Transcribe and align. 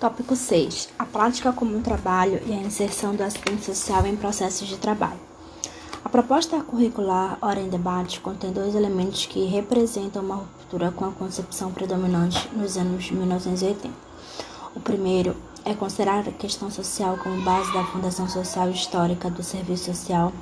Tópico 0.00 0.36
6. 0.36 0.90
A 0.96 1.04
prática 1.04 1.52
como 1.52 1.76
um 1.76 1.82
trabalho 1.82 2.40
e 2.46 2.52
a 2.52 2.56
inserção 2.56 3.16
do 3.16 3.22
assistente 3.24 3.64
social 3.64 4.06
em 4.06 4.14
processos 4.14 4.68
de 4.68 4.76
trabalho. 4.76 5.18
A 6.04 6.08
proposta 6.08 6.60
curricular 6.60 7.36
Hora 7.40 7.58
em 7.58 7.68
Debate 7.68 8.20
contém 8.20 8.52
dois 8.52 8.76
elementos 8.76 9.26
que 9.26 9.44
representam 9.46 10.22
uma 10.22 10.36
ruptura 10.36 10.92
com 10.92 11.04
a 11.04 11.10
concepção 11.10 11.72
predominante 11.72 12.48
nos 12.52 12.76
anos 12.76 13.10
1980. 13.10 13.90
O 14.76 14.78
primeiro 14.78 15.34
é 15.64 15.74
considerar 15.74 16.20
a 16.20 16.30
questão 16.30 16.70
social 16.70 17.18
como 17.18 17.42
base 17.42 17.72
da 17.72 17.82
fundação 17.82 18.28
social 18.28 18.70
histórica 18.70 19.28
do 19.28 19.42
serviço 19.42 19.86
social, 19.86 20.32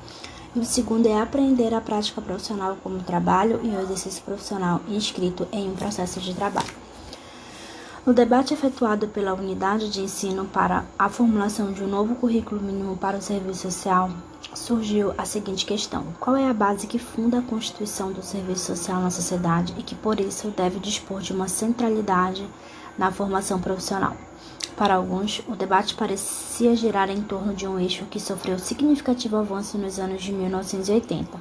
e 0.55 0.59
o 0.59 0.67
segundo 0.67 1.07
é 1.07 1.19
aprender 1.19 1.73
a 1.73 1.81
prática 1.81 2.21
profissional 2.21 2.77
como 2.83 3.03
trabalho 3.03 3.61
e 3.63 3.69
o 3.69 3.81
exercício 3.81 4.23
profissional 4.23 4.83
inscrito 4.87 5.49
em 5.51 5.71
um 5.71 5.75
processo 5.75 6.21
de 6.21 6.35
trabalho. 6.35 6.86
No 8.07 8.15
debate 8.15 8.55
efetuado 8.55 9.09
pela 9.09 9.35
Unidade 9.35 9.91
de 9.91 10.01
Ensino 10.01 10.45
para 10.45 10.85
a 10.97 11.09
formulação 11.09 11.73
de 11.73 11.83
um 11.83 11.89
novo 11.89 12.15
currículo 12.15 12.63
mínimo 12.63 12.97
para 12.97 13.19
o 13.19 13.21
serviço 13.21 13.63
social, 13.63 14.13
surgiu 14.55 15.13
a 15.19 15.25
seguinte 15.25 15.67
questão: 15.67 16.05
qual 16.21 16.37
é 16.37 16.49
a 16.49 16.55
base 16.55 16.87
que 16.87 17.01
funda 17.01 17.41
a 17.41 17.43
constituição 17.43 18.13
do 18.13 18.23
serviço 18.23 18.67
social 18.67 19.01
na 19.01 19.11
sociedade 19.11 19.75
e 19.77 19.83
que, 19.83 19.97
por 19.97 20.21
isso, 20.21 20.55
deve 20.57 20.79
dispor 20.79 21.21
de 21.21 21.33
uma 21.33 21.49
centralidade 21.49 22.49
na 22.97 23.11
formação 23.11 23.61
profissional? 23.61 24.17
Para 24.77 24.95
alguns, 24.95 25.43
o 25.49 25.57
debate 25.57 25.97
parecia 25.97 26.77
girar 26.77 27.11
em 27.11 27.23
torno 27.23 27.55
de 27.55 27.67
um 27.67 27.77
eixo 27.77 28.05
que 28.05 28.21
sofreu 28.21 28.57
significativo 28.57 29.37
avanço 29.37 29.77
nos 29.79 29.99
anos 29.99 30.23
de 30.23 30.33
1980, 30.33 31.41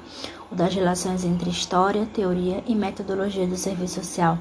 o 0.50 0.54
das 0.56 0.74
relações 0.74 1.24
entre 1.24 1.48
história, 1.48 2.08
teoria 2.12 2.64
e 2.66 2.74
metodologia 2.74 3.46
do 3.46 3.56
serviço 3.56 4.02
social 4.02 4.36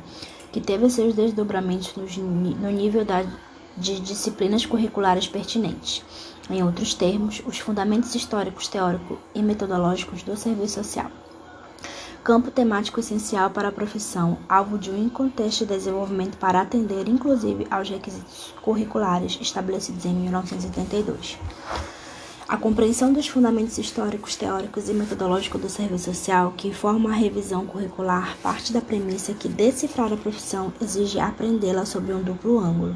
que 0.55 0.61
teve 0.61 0.89
seus 0.89 1.13
desdobramentos 1.13 1.93
no 1.97 2.71
nível 2.71 3.03
da, 3.03 3.25
de 3.75 3.99
disciplinas 3.99 4.65
curriculares 4.65 5.27
pertinentes. 5.27 6.01
Em 6.49 6.63
outros 6.63 6.93
termos, 6.93 7.43
os 7.45 7.59
fundamentos 7.59 8.15
históricos, 8.15 8.69
teóricos 8.69 9.17
e 9.33 9.43
metodológicos 9.43 10.23
do 10.23 10.37
serviço 10.37 10.75
social. 10.75 11.11
Campo 12.23 12.51
temático 12.51 13.01
essencial 13.01 13.49
para 13.49 13.67
a 13.67 13.71
profissão, 13.73 14.37
alvo 14.47 14.77
de 14.77 14.89
um 14.91 15.09
contexto 15.09 15.65
de 15.65 15.73
desenvolvimento 15.73 16.37
para 16.37 16.61
atender, 16.61 17.09
inclusive, 17.09 17.67
aos 17.69 17.89
requisitos 17.89 18.53
curriculares 18.61 19.37
estabelecidos 19.41 20.05
em 20.05 20.13
1982. 20.13 21.37
A 22.47 22.57
compreensão 22.57 23.11
dos 23.11 23.27
fundamentos 23.27 23.75
históricos, 23.79 24.35
teóricos 24.35 24.87
e 24.87 24.93
metodológicos 24.93 25.59
do 25.59 25.67
serviço 25.67 26.13
social, 26.13 26.53
que 26.55 26.71
forma 26.71 27.09
a 27.09 27.13
revisão 27.13 27.65
curricular, 27.65 28.37
parte 28.37 28.71
da 28.71 28.79
premissa 28.79 29.33
que 29.33 29.49
decifrar 29.49 30.13
a 30.13 30.17
profissão 30.17 30.71
exige 30.79 31.19
aprendê-la 31.19 31.87
sob 31.87 32.13
um 32.13 32.21
duplo 32.21 32.59
ângulo. 32.59 32.95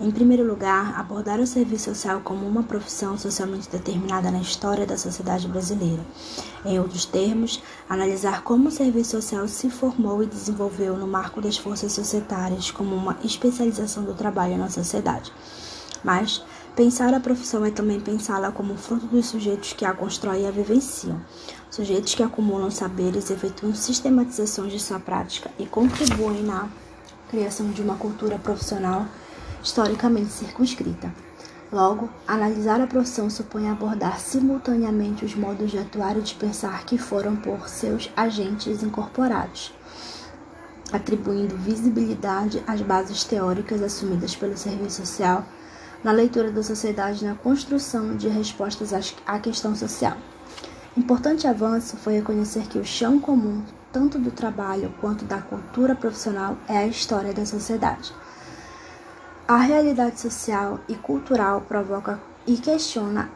Em 0.00 0.10
primeiro 0.10 0.46
lugar, 0.46 0.98
abordar 0.98 1.40
o 1.40 1.46
serviço 1.46 1.94
social 1.94 2.22
como 2.24 2.48
uma 2.48 2.62
profissão 2.62 3.18
socialmente 3.18 3.68
determinada 3.68 4.30
na 4.30 4.40
história 4.40 4.86
da 4.86 4.96
sociedade 4.96 5.46
brasileira. 5.46 6.00
Em 6.64 6.78
outros 6.78 7.04
termos, 7.04 7.62
analisar 7.86 8.42
como 8.42 8.68
o 8.68 8.72
serviço 8.72 9.10
social 9.10 9.46
se 9.46 9.68
formou 9.68 10.22
e 10.22 10.26
desenvolveu 10.26 10.96
no 10.96 11.06
marco 11.06 11.42
das 11.42 11.58
forças 11.58 11.92
societárias 11.92 12.70
como 12.70 12.96
uma 12.96 13.18
especialização 13.22 14.04
do 14.04 14.14
trabalho 14.14 14.56
na 14.56 14.70
sociedade. 14.70 15.30
Mas, 16.02 16.42
Pensar 16.76 17.12
a 17.12 17.20
profissão 17.20 17.64
é 17.64 17.70
também 17.70 17.98
pensá-la 17.98 18.52
como 18.52 18.76
fruto 18.76 19.06
dos 19.06 19.26
sujeitos 19.26 19.72
que 19.72 19.84
a 19.84 19.92
constroem 19.92 20.42
e 20.42 20.46
a 20.46 20.52
vivenciam, 20.52 21.20
sujeitos 21.68 22.14
que 22.14 22.22
acumulam 22.22 22.70
saberes, 22.70 23.28
efetuam 23.28 23.74
sistematizações 23.74 24.72
de 24.72 24.78
sua 24.78 25.00
prática 25.00 25.50
e 25.58 25.66
contribuem 25.66 26.44
na 26.44 26.68
criação 27.28 27.70
de 27.70 27.82
uma 27.82 27.96
cultura 27.96 28.38
profissional 28.38 29.04
historicamente 29.62 30.30
circunscrita. 30.30 31.12
Logo, 31.72 32.08
analisar 32.26 32.80
a 32.80 32.86
profissão 32.86 33.28
supõe 33.28 33.68
abordar 33.68 34.20
simultaneamente 34.20 35.24
os 35.24 35.34
modos 35.34 35.72
de 35.72 35.78
atuar 35.78 36.16
e 36.16 36.22
de 36.22 36.34
pensar 36.34 36.84
que 36.84 36.96
foram 36.96 37.34
por 37.34 37.68
seus 37.68 38.10
agentes 38.16 38.82
incorporados, 38.82 39.74
atribuindo 40.92 41.56
visibilidade 41.56 42.62
às 42.66 42.80
bases 42.80 43.24
teóricas 43.24 43.82
assumidas 43.82 44.36
pelo 44.36 44.56
serviço 44.56 45.04
social 45.04 45.44
na 46.02 46.12
leitura 46.12 46.50
da 46.50 46.62
sociedade 46.62 47.24
na 47.24 47.34
construção 47.34 48.16
de 48.16 48.28
respostas 48.28 48.92
à 49.26 49.38
questão 49.38 49.74
social. 49.74 50.16
Importante 50.96 51.46
avanço 51.46 51.96
foi 51.96 52.14
reconhecer 52.14 52.66
que 52.66 52.78
o 52.78 52.84
chão 52.84 53.20
comum, 53.20 53.62
tanto 53.92 54.18
do 54.18 54.30
trabalho 54.30 54.92
quanto 55.00 55.24
da 55.24 55.38
cultura 55.38 55.94
profissional, 55.94 56.56
é 56.68 56.78
a 56.78 56.86
história 56.86 57.32
da 57.32 57.46
sociedade. 57.46 58.12
A 59.46 59.58
realidade 59.58 60.20
social 60.20 60.80
e 60.88 60.94
cultural 60.94 61.60
provoca 61.62 62.20
e 62.46 62.56
questiona 62.56 63.30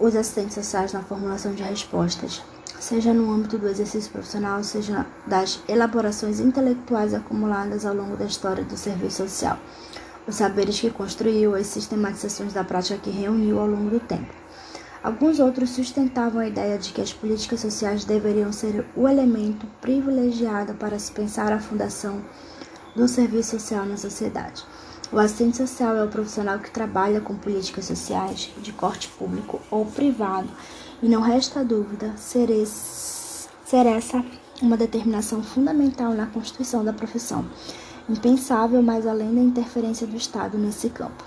os 0.00 0.16
assistentes 0.16 0.54
sociais 0.54 0.92
na 0.92 1.02
formulação 1.02 1.52
de 1.52 1.62
respostas, 1.62 2.42
seja 2.80 3.12
no 3.12 3.30
âmbito 3.30 3.58
do 3.58 3.68
exercício 3.68 4.10
profissional, 4.10 4.64
seja 4.64 5.06
das 5.26 5.60
elaborações 5.68 6.40
intelectuais 6.40 7.14
acumuladas 7.14 7.84
ao 7.84 7.94
longo 7.94 8.16
da 8.16 8.24
história 8.24 8.64
do 8.64 8.76
serviço 8.76 9.28
social 9.28 9.58
os 10.26 10.36
saberes 10.36 10.80
que 10.80 10.90
construiu, 10.90 11.54
as 11.54 11.66
sistematizações 11.66 12.52
da 12.52 12.64
prática 12.64 12.98
que 12.98 13.10
reuniu 13.10 13.58
ao 13.58 13.66
longo 13.66 13.90
do 13.90 14.00
tempo. 14.00 14.32
Alguns 15.02 15.40
outros 15.40 15.70
sustentavam 15.70 16.40
a 16.40 16.46
ideia 16.46 16.78
de 16.78 16.92
que 16.92 17.00
as 17.00 17.12
políticas 17.12 17.60
sociais 17.60 18.04
deveriam 18.04 18.52
ser 18.52 18.86
o 18.94 19.08
elemento 19.08 19.66
privilegiado 19.80 20.74
para 20.74 20.98
se 20.98 21.10
pensar 21.10 21.52
a 21.52 21.58
fundação 21.58 22.22
do 22.94 23.08
serviço 23.08 23.58
social 23.58 23.84
na 23.84 23.96
sociedade. 23.96 24.64
O 25.10 25.18
assistente 25.18 25.56
social 25.56 25.96
é 25.96 26.04
o 26.04 26.08
profissional 26.08 26.58
que 26.60 26.70
trabalha 26.70 27.20
com 27.20 27.34
políticas 27.34 27.86
sociais 27.86 28.50
de 28.58 28.72
corte 28.72 29.08
público 29.08 29.60
ou 29.70 29.84
privado, 29.84 30.48
e 31.02 31.08
não 31.08 31.20
resta 31.20 31.64
dúvida 31.64 32.16
ser, 32.16 32.48
esse, 32.48 33.48
ser 33.64 33.86
essa 33.86 34.24
uma 34.62 34.76
determinação 34.76 35.42
fundamental 35.42 36.12
na 36.12 36.26
constituição 36.26 36.84
da 36.84 36.92
profissão 36.92 37.44
impensável 38.12 38.82
mais 38.82 39.06
além 39.06 39.34
da 39.34 39.40
interferência 39.40 40.06
do 40.06 40.16
Estado 40.16 40.58
nesse 40.58 40.90
campo. 40.90 41.24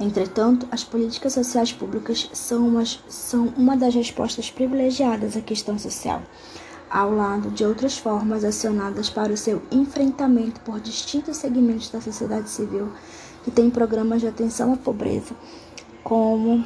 Entretanto, 0.00 0.66
as 0.70 0.84
políticas 0.84 1.32
sociais 1.32 1.72
públicas 1.72 2.28
são, 2.32 2.66
umas, 2.66 3.00
são 3.08 3.52
uma 3.56 3.76
das 3.76 3.94
respostas 3.94 4.50
privilegiadas 4.50 5.36
à 5.36 5.40
questão 5.40 5.78
social, 5.78 6.22
ao 6.90 7.12
lado 7.12 7.50
de 7.50 7.64
outras 7.64 7.98
formas 7.98 8.44
acionadas 8.44 9.10
para 9.10 9.32
o 9.32 9.36
seu 9.36 9.62
enfrentamento 9.70 10.60
por 10.60 10.80
distintos 10.80 11.36
segmentos 11.36 11.90
da 11.90 12.00
sociedade 12.00 12.48
civil 12.48 12.92
que 13.44 13.50
têm 13.50 13.70
programas 13.70 14.20
de 14.20 14.28
atenção 14.28 14.72
à 14.72 14.76
pobreza, 14.76 15.34
como 16.04 16.64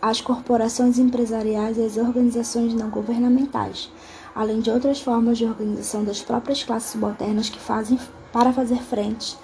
as 0.00 0.20
corporações 0.20 0.98
empresariais 0.98 1.76
e 1.76 1.84
as 1.84 1.96
organizações 1.96 2.74
não 2.74 2.90
governamentais, 2.90 3.90
além 4.38 4.60
de 4.60 4.70
outras 4.70 5.00
formas 5.00 5.36
de 5.36 5.44
organização 5.44 6.04
das 6.04 6.22
próprias 6.22 6.62
classes 6.62 6.92
subalternas 6.92 7.48
que 7.48 7.58
fazem 7.58 7.98
para 8.32 8.52
fazer 8.52 8.80
frente 8.80 9.36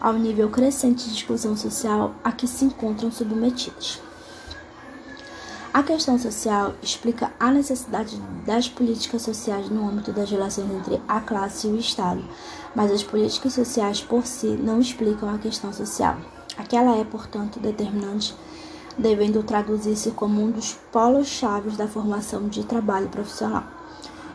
ao 0.00 0.14
nível 0.14 0.48
crescente 0.48 1.06
de 1.06 1.16
exclusão 1.16 1.54
social 1.54 2.14
a 2.24 2.32
que 2.32 2.46
se 2.46 2.64
encontram 2.64 3.12
submetidas. 3.12 4.00
A 5.70 5.82
questão 5.82 6.18
social 6.18 6.72
explica 6.82 7.30
a 7.38 7.50
necessidade 7.50 8.18
das 8.46 8.66
políticas 8.66 9.20
sociais 9.20 9.68
no 9.68 9.86
âmbito 9.86 10.12
das 10.12 10.30
relações 10.30 10.70
entre 10.70 10.98
a 11.06 11.20
classe 11.20 11.66
e 11.66 11.70
o 11.70 11.78
Estado, 11.78 12.24
mas 12.74 12.90
as 12.90 13.02
políticas 13.02 13.52
sociais 13.52 14.00
por 14.00 14.24
si 14.26 14.46
não 14.46 14.80
explicam 14.80 15.28
a 15.28 15.36
questão 15.36 15.74
social. 15.74 16.16
Aquela 16.56 16.96
é, 16.96 17.04
portanto, 17.04 17.60
determinante, 17.60 18.34
devendo 18.96 19.42
traduzir-se 19.42 20.10
como 20.12 20.42
um 20.42 20.50
dos 20.50 20.72
polos 20.90 21.26
chaves 21.26 21.76
da 21.76 21.86
formação 21.86 22.48
de 22.48 22.64
trabalho 22.64 23.10
profissional. 23.10 23.77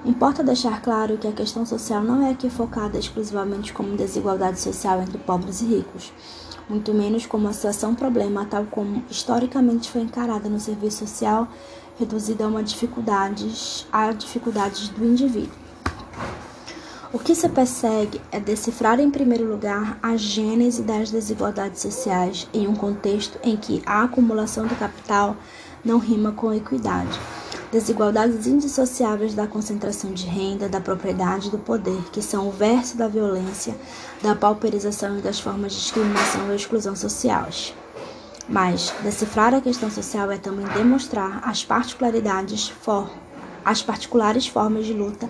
Importa 0.05 0.43
deixar 0.43 0.81
claro 0.81 1.17
que 1.17 1.25
a 1.25 1.31
questão 1.31 1.65
social 1.65 2.03
não 2.03 2.27
é 2.27 2.31
aqui 2.31 2.49
focada 2.49 2.99
exclusivamente 2.99 3.71
como 3.71 3.95
desigualdade 3.95 4.59
social 4.59 5.01
entre 5.01 5.17
pobres 5.17 5.61
e 5.61 5.65
ricos, 5.65 6.11
muito 6.67 6.93
menos 6.93 7.25
como 7.25 7.45
uma 7.45 7.53
situação 7.53 7.95
problema 7.95 8.45
tal 8.45 8.65
como 8.65 9.01
historicamente 9.09 9.89
foi 9.89 10.01
encarada 10.01 10.49
no 10.49 10.59
serviço 10.59 11.07
social, 11.07 11.47
reduzida 11.97 12.43
a 12.43 12.47
uma 12.49 12.61
dificuldades, 12.61 13.87
a 13.93 14.11
dificuldades 14.11 14.89
do 14.89 15.05
indivíduo. 15.05 15.55
O 17.13 17.19
que 17.19 17.33
se 17.33 17.47
persegue 17.47 18.19
é 18.29 18.41
decifrar, 18.41 18.99
em 18.99 19.09
primeiro 19.09 19.49
lugar, 19.49 19.97
a 20.03 20.17
gênese 20.17 20.81
das 20.81 21.11
desigualdades 21.11 21.81
sociais 21.81 22.45
em 22.53 22.67
um 22.67 22.75
contexto 22.75 23.39
em 23.41 23.55
que 23.55 23.81
a 23.85 24.03
acumulação 24.03 24.67
do 24.67 24.75
capital 24.75 25.37
não 25.85 25.97
rima 25.97 26.33
com 26.33 26.53
equidade 26.53 27.17
desigualdades 27.73 28.45
indissociáveis 28.45 29.33
da 29.33 29.47
concentração 29.47 30.13
de 30.13 30.27
renda, 30.27 30.69
da 30.69 30.79
propriedade 30.79 31.47
e 31.47 31.51
do 31.51 31.57
poder, 31.57 31.99
que 32.11 32.21
são 32.21 32.47
o 32.47 32.51
verso 32.51 32.95
da 32.95 33.07
violência, 33.07 33.75
da 34.21 34.35
pauperização 34.35 35.17
e 35.17 35.21
das 35.21 35.39
formas 35.39 35.73
de 35.73 35.79
discriminação 35.79 36.51
e 36.51 36.55
exclusão 36.55 36.95
sociais. 36.95 37.73
Mas 38.47 38.93
decifrar 39.01 39.55
a 39.55 39.61
questão 39.61 39.89
social 39.89 40.29
é 40.29 40.37
também 40.37 40.67
demonstrar 40.67 41.41
as 41.43 41.63
particularidades 41.63 42.69
for 42.69 43.09
as 43.65 43.81
particulares 43.81 44.45
formas 44.45 44.85
de 44.85 44.93
luta 44.93 45.27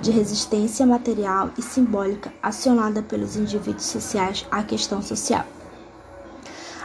de 0.00 0.10
resistência 0.10 0.86
material 0.86 1.50
e 1.58 1.62
simbólica 1.62 2.32
acionada 2.42 3.02
pelos 3.02 3.36
indivíduos 3.36 3.86
sociais 3.86 4.46
à 4.50 4.62
questão 4.62 5.02
social. 5.02 5.46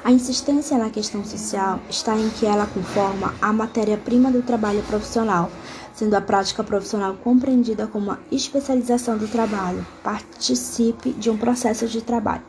A 0.06 0.12
insistência 0.12 0.78
na 0.78 0.92
questão 0.92 1.25
social 1.25 1.80
está 1.90 2.16
em 2.16 2.30
que 2.30 2.46
ela 2.46 2.68
conforma 2.68 3.34
a 3.42 3.52
matéria-prima 3.52 4.30
do 4.30 4.44
trabalho 4.44 4.84
profissional, 4.84 5.50
sendo 5.96 6.13
a 6.13 6.22
prática 6.22 6.63
profissional 6.63 7.16
compreendida 7.16 7.88
como 7.88 8.12
uma 8.12 8.19
especialização 8.31 9.18
do 9.18 9.28
trabalho, 9.28 9.84
participe 10.04 11.12
de 11.13 11.31
um 11.31 11.36
processo 11.36 11.88
de 11.88 12.04
trabalho. 12.04 12.44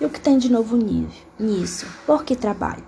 E 0.00 0.06
o 0.06 0.08
que 0.08 0.18
tem 0.18 0.38
de 0.38 0.50
novo 0.50 0.74
nisso? 1.38 1.84
Por 2.06 2.24
que 2.24 2.34
trabalho? 2.34 2.82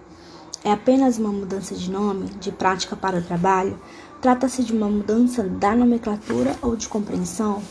É 0.65 0.73
apenas 0.73 1.19
uma 1.19 1.31
mudança 1.31 1.75
de 1.75 1.91
nome, 1.91 2.31
de 2.41 2.51
prática 2.51 2.97
para 2.97 3.19
o 3.19 3.23
trabalho? 3.23 3.79
Trata-se 4.23 4.65
de 4.65 4.73
uma 4.73 4.89
mudança 4.89 5.43
da 5.43 5.77
nomenclatura 5.77 6.57
ou 6.63 6.75
de 6.77 6.89
compreensão? 6.89 7.63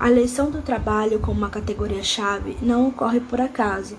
A 0.00 0.10
eleição 0.10 0.50
do 0.50 0.62
trabalho 0.62 1.20
como 1.20 1.38
uma 1.38 1.48
categoria-chave 1.48 2.56
não 2.60 2.88
ocorre 2.88 3.20
por 3.20 3.40
acaso. 3.40 3.96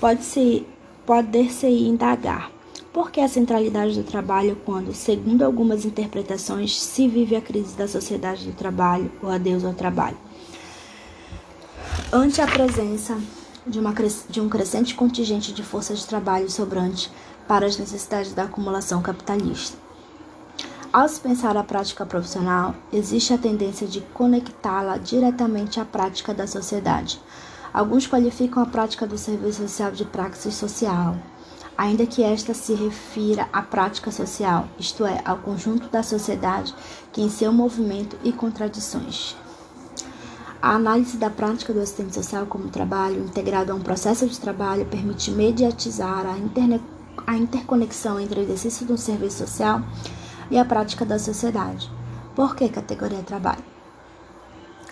Pode-se 0.00 0.66
poder-se 1.04 1.66
indagar. 1.66 2.52
Por 2.92 3.10
que 3.10 3.20
a 3.20 3.28
centralidade 3.28 3.94
do 3.94 4.04
trabalho 4.04 4.56
quando, 4.64 4.94
segundo 4.94 5.42
algumas 5.42 5.84
interpretações, 5.84 6.80
se 6.80 7.08
vive 7.08 7.34
a 7.34 7.40
crise 7.40 7.76
da 7.76 7.88
sociedade 7.88 8.46
do 8.46 8.52
trabalho, 8.52 9.10
o 9.22 9.28
adeus 9.28 9.64
ao 9.64 9.74
trabalho? 9.74 10.16
Ante 12.12 12.40
a 12.40 12.46
presença 12.46 13.18
de, 13.66 13.78
uma, 13.78 13.92
de 14.28 14.40
um 14.40 14.48
crescente 14.48 14.94
contingente 14.94 15.52
de 15.52 15.62
força 15.62 15.94
de 15.94 16.06
trabalho 16.06 16.50
sobrante 16.50 17.10
para 17.46 17.66
as 17.66 17.78
necessidades 17.78 18.32
da 18.32 18.44
acumulação 18.44 19.02
capitalista. 19.02 19.76
Ao 20.92 21.06
se 21.08 21.20
pensar 21.20 21.56
a 21.56 21.62
prática 21.62 22.06
profissional, 22.06 22.74
existe 22.92 23.32
a 23.34 23.38
tendência 23.38 23.86
de 23.86 24.00
conectá-la 24.00 24.96
diretamente 24.96 25.78
à 25.78 25.84
prática 25.84 26.32
da 26.32 26.46
sociedade. 26.46 27.20
Alguns 27.72 28.06
qualificam 28.06 28.62
a 28.62 28.66
prática 28.66 29.06
do 29.06 29.18
serviço 29.18 29.62
social 29.62 29.92
de 29.92 30.04
praxis 30.04 30.54
social, 30.54 31.16
ainda 31.76 32.06
que 32.06 32.22
esta 32.22 32.54
se 32.54 32.74
refira 32.74 33.48
à 33.52 33.62
prática 33.62 34.10
social, 34.10 34.68
isto 34.78 35.04
é, 35.04 35.20
ao 35.24 35.38
conjunto 35.38 35.88
da 35.88 36.02
sociedade 36.02 36.74
que 37.12 37.22
em 37.22 37.28
seu 37.28 37.52
movimento 37.52 38.16
e 38.24 38.32
contradições. 38.32 39.36
A 40.60 40.74
análise 40.74 41.16
da 41.16 41.30
prática 41.30 41.72
do 41.72 41.80
assistente 41.80 42.14
social 42.14 42.44
como 42.46 42.68
trabalho 42.68 43.22
integrado 43.22 43.70
a 43.70 43.74
um 43.76 43.80
processo 43.80 44.26
de 44.26 44.40
trabalho 44.40 44.86
permite 44.86 45.30
mediatizar 45.30 46.26
a, 46.26 46.36
interne 46.36 46.82
a 47.24 47.36
interconexão 47.36 48.18
entre 48.18 48.40
o 48.40 48.42
exercício 48.42 48.84
do 48.84 48.98
serviço 48.98 49.38
social 49.38 49.80
e 50.50 50.58
a 50.58 50.64
prática 50.64 51.04
da 51.04 51.16
sociedade. 51.16 51.88
Por 52.34 52.56
que 52.56 52.68
categoria 52.68 53.22
trabalho? 53.22 53.62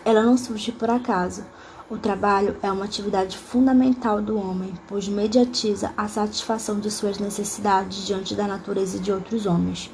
Ela 0.05 0.23
não 0.23 0.37
surge 0.37 0.71
por 0.71 0.89
acaso. 0.89 1.45
O 1.89 1.97
trabalho 1.97 2.57
é 2.65 2.73
uma 2.73 2.85
atividade 2.85 3.39
fundamental 3.39 4.21
do 4.21 4.37
homem, 4.37 4.75
pois 4.89 5.07
mediatiza 5.07 5.93
a 5.97 6.09
satisfação 6.09 6.81
de 6.81 6.91
suas 6.91 7.21
necessidades 7.21 8.05
diante 8.05 8.35
da 8.35 8.45
natureza 8.45 8.97
e 8.97 9.01
de 9.01 9.13
outros 9.13 9.47
homens. 9.47 9.89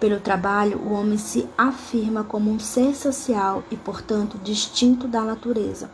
Pelo 0.00 0.18
trabalho, 0.18 0.78
o 0.78 0.92
homem 0.92 1.16
se 1.16 1.48
afirma 1.56 2.24
como 2.24 2.50
um 2.50 2.58
ser 2.58 2.96
social 2.96 3.62
e, 3.70 3.76
portanto, 3.76 4.36
distinto 4.42 5.06
da 5.06 5.22
natureza. 5.22 5.88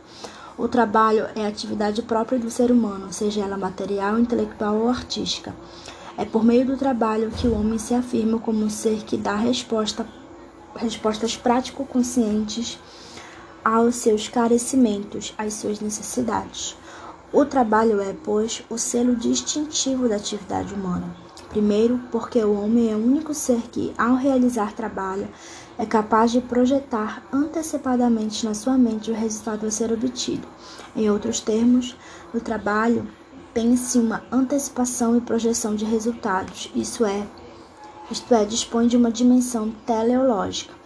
O 0.57 0.67
trabalho 0.67 1.27
é 1.35 1.45
a 1.45 1.47
atividade 1.47 2.01
própria 2.01 2.39
do 2.39 2.49
ser 2.49 2.71
humano, 2.71 3.13
seja 3.13 3.41
ela 3.41 3.55
material, 3.55 4.17
intelectual 4.17 4.77
ou 4.77 4.89
artística. 4.89 5.55
É 6.17 6.25
por 6.25 6.43
meio 6.43 6.65
do 6.65 6.75
trabalho 6.75 7.29
que 7.29 7.47
o 7.47 7.53
homem 7.53 7.77
se 7.77 7.93
afirma 7.93 8.39
como 8.39 8.65
um 8.65 8.69
ser 8.69 9.03
que 9.03 9.15
dá 9.15 9.35
resposta, 9.35 10.07
respostas 10.75 11.37
prático-conscientes 11.37 12.79
aos 13.63 13.95
seus 13.95 14.27
carecimentos, 14.27 15.33
às 15.37 15.53
suas 15.53 15.79
necessidades. 15.79 16.75
O 17.31 17.45
trabalho 17.45 18.01
é, 18.01 18.15
pois, 18.23 18.63
o 18.69 18.77
selo 18.77 19.15
distintivo 19.15 20.09
da 20.09 20.15
atividade 20.15 20.73
humana. 20.73 21.15
Primeiro, 21.49 21.99
porque 22.11 22.43
o 22.43 22.53
homem 22.53 22.91
é 22.91 22.95
o 22.95 23.03
único 23.03 23.33
ser 23.33 23.61
que, 23.71 23.93
ao 23.97 24.15
realizar 24.15 24.73
trabalho, 24.73 25.27
é 25.77 25.85
capaz 25.85 26.31
de 26.31 26.41
projetar 26.41 27.23
antecipadamente 27.31 28.45
na 28.45 28.53
sua 28.53 28.77
mente 28.77 29.11
o 29.11 29.15
resultado 29.15 29.65
a 29.65 29.71
ser 29.71 29.91
obtido. 29.91 30.47
Em 30.95 31.09
outros 31.09 31.39
termos, 31.39 31.95
o 32.33 32.39
trabalho 32.39 33.07
tem-se 33.53 33.97
uma 33.97 34.23
antecipação 34.31 35.17
e 35.17 35.21
projeção 35.21 35.75
de 35.75 35.85
resultados, 35.85 36.71
isso 36.75 37.05
é, 37.05 37.25
isto 38.11 38.33
é, 38.33 38.43
dispõe 38.45 38.87
de 38.87 38.97
uma 38.97 39.11
dimensão 39.11 39.71
teleológica. 39.85 40.78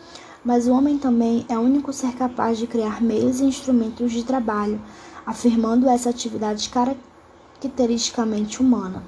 Mas 0.44 0.68
o 0.68 0.74
homem 0.74 0.98
também 0.98 1.46
é 1.48 1.58
o 1.58 1.62
único 1.62 1.94
ser 1.94 2.14
capaz 2.16 2.58
de 2.58 2.68
criar 2.68 3.02
meios 3.02 3.40
e 3.40 3.46
instrumentos 3.46 4.12
de 4.12 4.24
trabalho, 4.24 4.82
afirmando 5.26 5.88
essa 5.88 6.10
atividade 6.10 6.70
caracteristicamente 6.70 8.62
humana. 8.62 9.04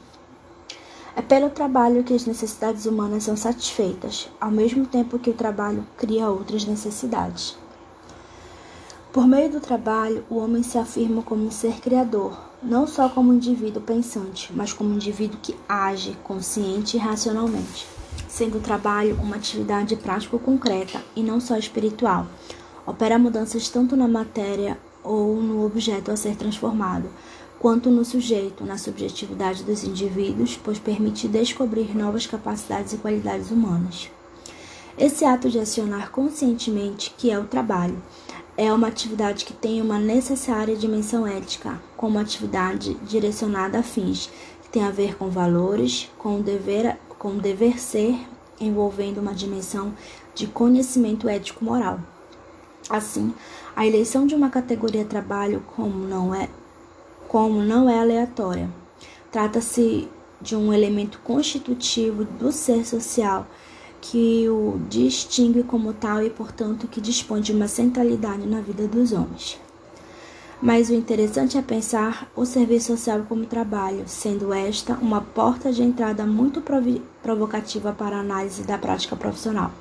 É 1.14 1.22
pelo 1.22 1.50
trabalho 1.50 2.04
que 2.04 2.14
as 2.14 2.26
necessidades 2.26 2.86
humanas 2.86 3.24
são 3.24 3.36
satisfeitas, 3.36 4.30
ao 4.40 4.52
mesmo 4.52 4.86
tempo 4.86 5.20
que 5.20 5.30
o 5.30 5.34
trabalho 5.34 5.86
cria 5.98 6.30
outras 6.30 6.66
necessidades. 6.66 7.58
Por 9.12 9.26
meio 9.26 9.50
do 9.50 9.62
trabalho, 9.62 10.26
o 10.30 10.36
homem 10.36 10.62
se 10.62 10.78
afirma 10.78 11.22
como 11.22 11.46
um 11.46 11.52
ser 11.52 11.80
criador, 11.80 12.38
não 12.62 12.86
só 12.86 13.08
como 13.08 13.32
um 13.32 13.36
indivíduo 13.36 13.82
pensante, 13.82 14.52
mas 14.54 14.74
como 14.74 14.90
um 14.90 14.96
indivíduo 14.96 15.40
que 15.42 15.56
age 15.70 16.18
consciente 16.24 16.98
e 16.98 17.00
racionalmente, 17.00 17.88
sendo 18.36 18.58
o 18.58 18.62
trabalho 18.62 19.18
uma 19.24 19.38
atividade 19.38 19.96
prático-concreta 19.96 21.02
e 21.16 21.24
não 21.24 21.40
só 21.40 21.58
espiritual. 21.58 22.28
Opera 22.86 23.18
mudanças 23.18 23.70
tanto 23.70 23.96
na 23.96 24.10
matéria 24.10 24.78
ou 25.02 25.42
no 25.42 25.66
objeto 25.66 26.12
a 26.12 26.18
ser 26.18 26.36
transformado, 26.36 27.10
quanto 27.60 27.90
no 27.90 28.04
sujeito, 28.04 28.66
na 28.66 28.78
subjetividade 28.78 29.64
dos 29.64 29.86
indivíduos, 29.86 30.60
pois 30.62 30.78
permite 30.78 31.30
descobrir 31.30 31.96
novas 31.96 32.28
capacidades 32.28 32.92
e 32.92 32.98
qualidades 32.98 33.52
humanas. 33.52 34.12
Esse 34.98 35.24
ato 35.24 35.50
de 35.50 35.58
acionar 35.58 36.12
conscientemente, 36.12 37.16
que 37.18 37.32
é 37.32 37.40
o 37.40 37.46
trabalho, 37.46 38.04
é 38.58 38.72
uma 38.74 38.88
atividade 38.88 39.46
que 39.46 39.54
tem 39.54 39.82
uma 39.82 39.98
necessária 39.98 40.76
dimensão 40.76 41.26
ética, 41.26 41.82
como 41.96 42.20
atividade 42.20 42.96
direcionada 42.96 43.80
a 43.80 43.84
fins 43.84 44.30
que 44.62 44.70
tem 44.70 44.84
a 44.84 44.92
ver 44.92 45.16
com 45.16 45.30
valores, 45.30 46.10
com 46.18 46.40
o 46.40 46.44
dever, 46.44 46.98
com 47.26 47.38
o 47.38 47.42
dever 47.42 47.80
ser, 47.80 48.16
envolvendo 48.62 49.18
uma 49.18 49.34
dimensão 49.34 49.96
de 50.36 50.46
conhecimento 50.46 51.28
ético-moral. 51.28 52.00
Assim, 52.88 53.34
a 53.76 53.84
eleição 53.84 54.28
de 54.28 54.36
uma 54.36 54.52
categoria 54.52 55.04
trabalho 55.04 55.64
como 55.76 56.08
não 56.08 56.36
é 56.36 56.48
como 57.28 57.64
não 57.64 57.90
é 57.90 57.98
aleatória. 57.98 58.70
Trata-se 59.32 60.08
de 60.40 60.56
um 60.56 60.72
elemento 60.72 61.20
constitutivo 61.24 62.26
do 62.26 62.52
ser 62.52 62.86
social 62.86 63.48
que 64.00 64.48
o 64.48 64.80
distingue 64.88 65.64
como 65.64 65.94
tal 65.94 66.22
e, 66.22 66.30
portanto, 66.30 66.88
que 66.88 67.02
dispõe 67.02 67.42
de 67.42 67.52
uma 67.52 67.68
centralidade 67.68 68.46
na 68.46 68.62
vida 68.62 68.88
dos 68.88 69.12
homens. 69.12 69.60
Mas 70.66 70.90
o 70.90 70.96
interessante 70.96 71.60
é 71.60 71.62
pensar 71.62 72.28
o 72.36 72.44
serviço 72.44 72.88
social 72.88 73.24
como 73.30 73.46
trabalho, 73.46 74.06
sendo 74.08 74.52
esta 74.52 74.96
uma 74.96 75.22
porta 75.22 75.72
de 75.72 75.84
entrada 75.84 76.26
muito 76.26 76.60
provocativa 77.22 77.94
para 77.94 78.18
a 78.18 78.22
análise 78.22 78.64
da 78.64 78.76
prática 78.76 79.16
profissional. 79.16 79.72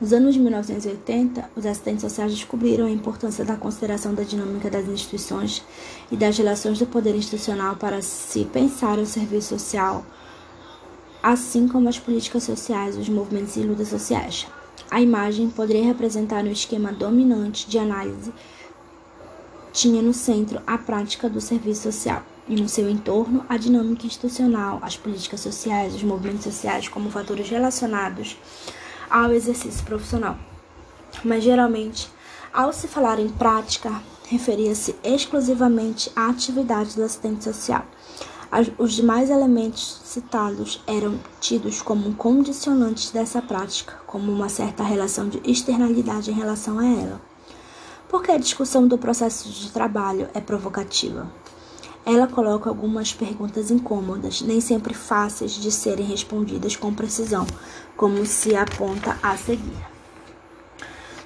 Nos 0.00 0.12
anos 0.12 0.34
de 0.34 0.40
1980, 0.40 1.50
os 1.56 1.66
assistentes 1.66 2.02
sociais 2.02 2.32
descobriram 2.32 2.86
a 2.86 2.90
importância 2.90 3.44
da 3.44 3.56
consideração 3.56 4.14
da 4.14 4.22
dinâmica 4.22 4.70
das 4.70 4.86
instituições 4.86 5.64
e 6.08 6.16
das 6.16 6.38
relações 6.38 6.78
do 6.78 6.86
poder 6.86 7.16
institucional 7.16 7.74
para 7.74 8.00
se 8.00 8.44
pensar 8.44 9.00
o 9.00 9.06
serviço 9.06 9.58
social 9.58 10.06
assim 11.20 11.66
como 11.66 11.88
as 11.88 11.98
políticas 11.98 12.44
sociais, 12.44 12.96
os 12.96 13.08
movimentos 13.08 13.56
e 13.56 13.60
lutas 13.64 13.88
sociais. 13.88 14.46
A 14.88 15.00
imagem 15.00 15.50
poderia 15.50 15.84
representar 15.84 16.44
um 16.44 16.52
esquema 16.52 16.92
dominante 16.92 17.68
de 17.68 17.76
análise 17.76 18.32
tinha 19.76 20.00
no 20.00 20.14
centro 20.14 20.58
a 20.66 20.78
prática 20.78 21.28
do 21.28 21.38
serviço 21.38 21.82
social 21.82 22.22
e 22.48 22.58
no 22.58 22.66
seu 22.66 22.88
entorno 22.88 23.44
a 23.46 23.58
dinâmica 23.58 24.06
institucional, 24.06 24.78
as 24.80 24.96
políticas 24.96 25.40
sociais, 25.40 25.94
os 25.94 26.02
movimentos 26.02 26.44
sociais 26.44 26.88
como 26.88 27.10
fatores 27.10 27.50
relacionados 27.50 28.38
ao 29.10 29.32
exercício 29.32 29.84
profissional. 29.84 30.38
Mas 31.22 31.44
geralmente, 31.44 32.08
ao 32.54 32.72
se 32.72 32.88
falar 32.88 33.18
em 33.18 33.28
prática, 33.28 34.00
referia-se 34.26 34.96
exclusivamente 35.04 36.10
à 36.16 36.30
atividade 36.30 36.96
do 36.96 37.04
assistente 37.04 37.44
social. 37.44 37.84
Os 38.78 38.94
demais 38.94 39.28
elementos 39.28 40.00
citados 40.04 40.82
eram 40.86 41.20
tidos 41.38 41.82
como 41.82 42.14
condicionantes 42.14 43.10
dessa 43.10 43.42
prática, 43.42 43.92
como 44.06 44.32
uma 44.32 44.48
certa 44.48 44.82
relação 44.82 45.28
de 45.28 45.38
externalidade 45.44 46.30
em 46.30 46.34
relação 46.34 46.78
a 46.78 46.86
ela. 46.86 47.35
Por 48.08 48.22
que 48.22 48.30
a 48.30 48.38
discussão 48.38 48.86
do 48.86 48.96
processo 48.96 49.48
de 49.48 49.70
trabalho 49.72 50.28
é 50.32 50.40
provocativa? 50.40 51.28
Ela 52.04 52.28
coloca 52.28 52.70
algumas 52.70 53.12
perguntas 53.12 53.68
incômodas, 53.68 54.40
nem 54.42 54.60
sempre 54.60 54.94
fáceis 54.94 55.52
de 55.52 55.72
serem 55.72 56.06
respondidas 56.06 56.76
com 56.76 56.94
precisão, 56.94 57.44
como 57.96 58.24
se 58.24 58.54
aponta 58.54 59.18
a 59.20 59.36
seguir. 59.36 59.76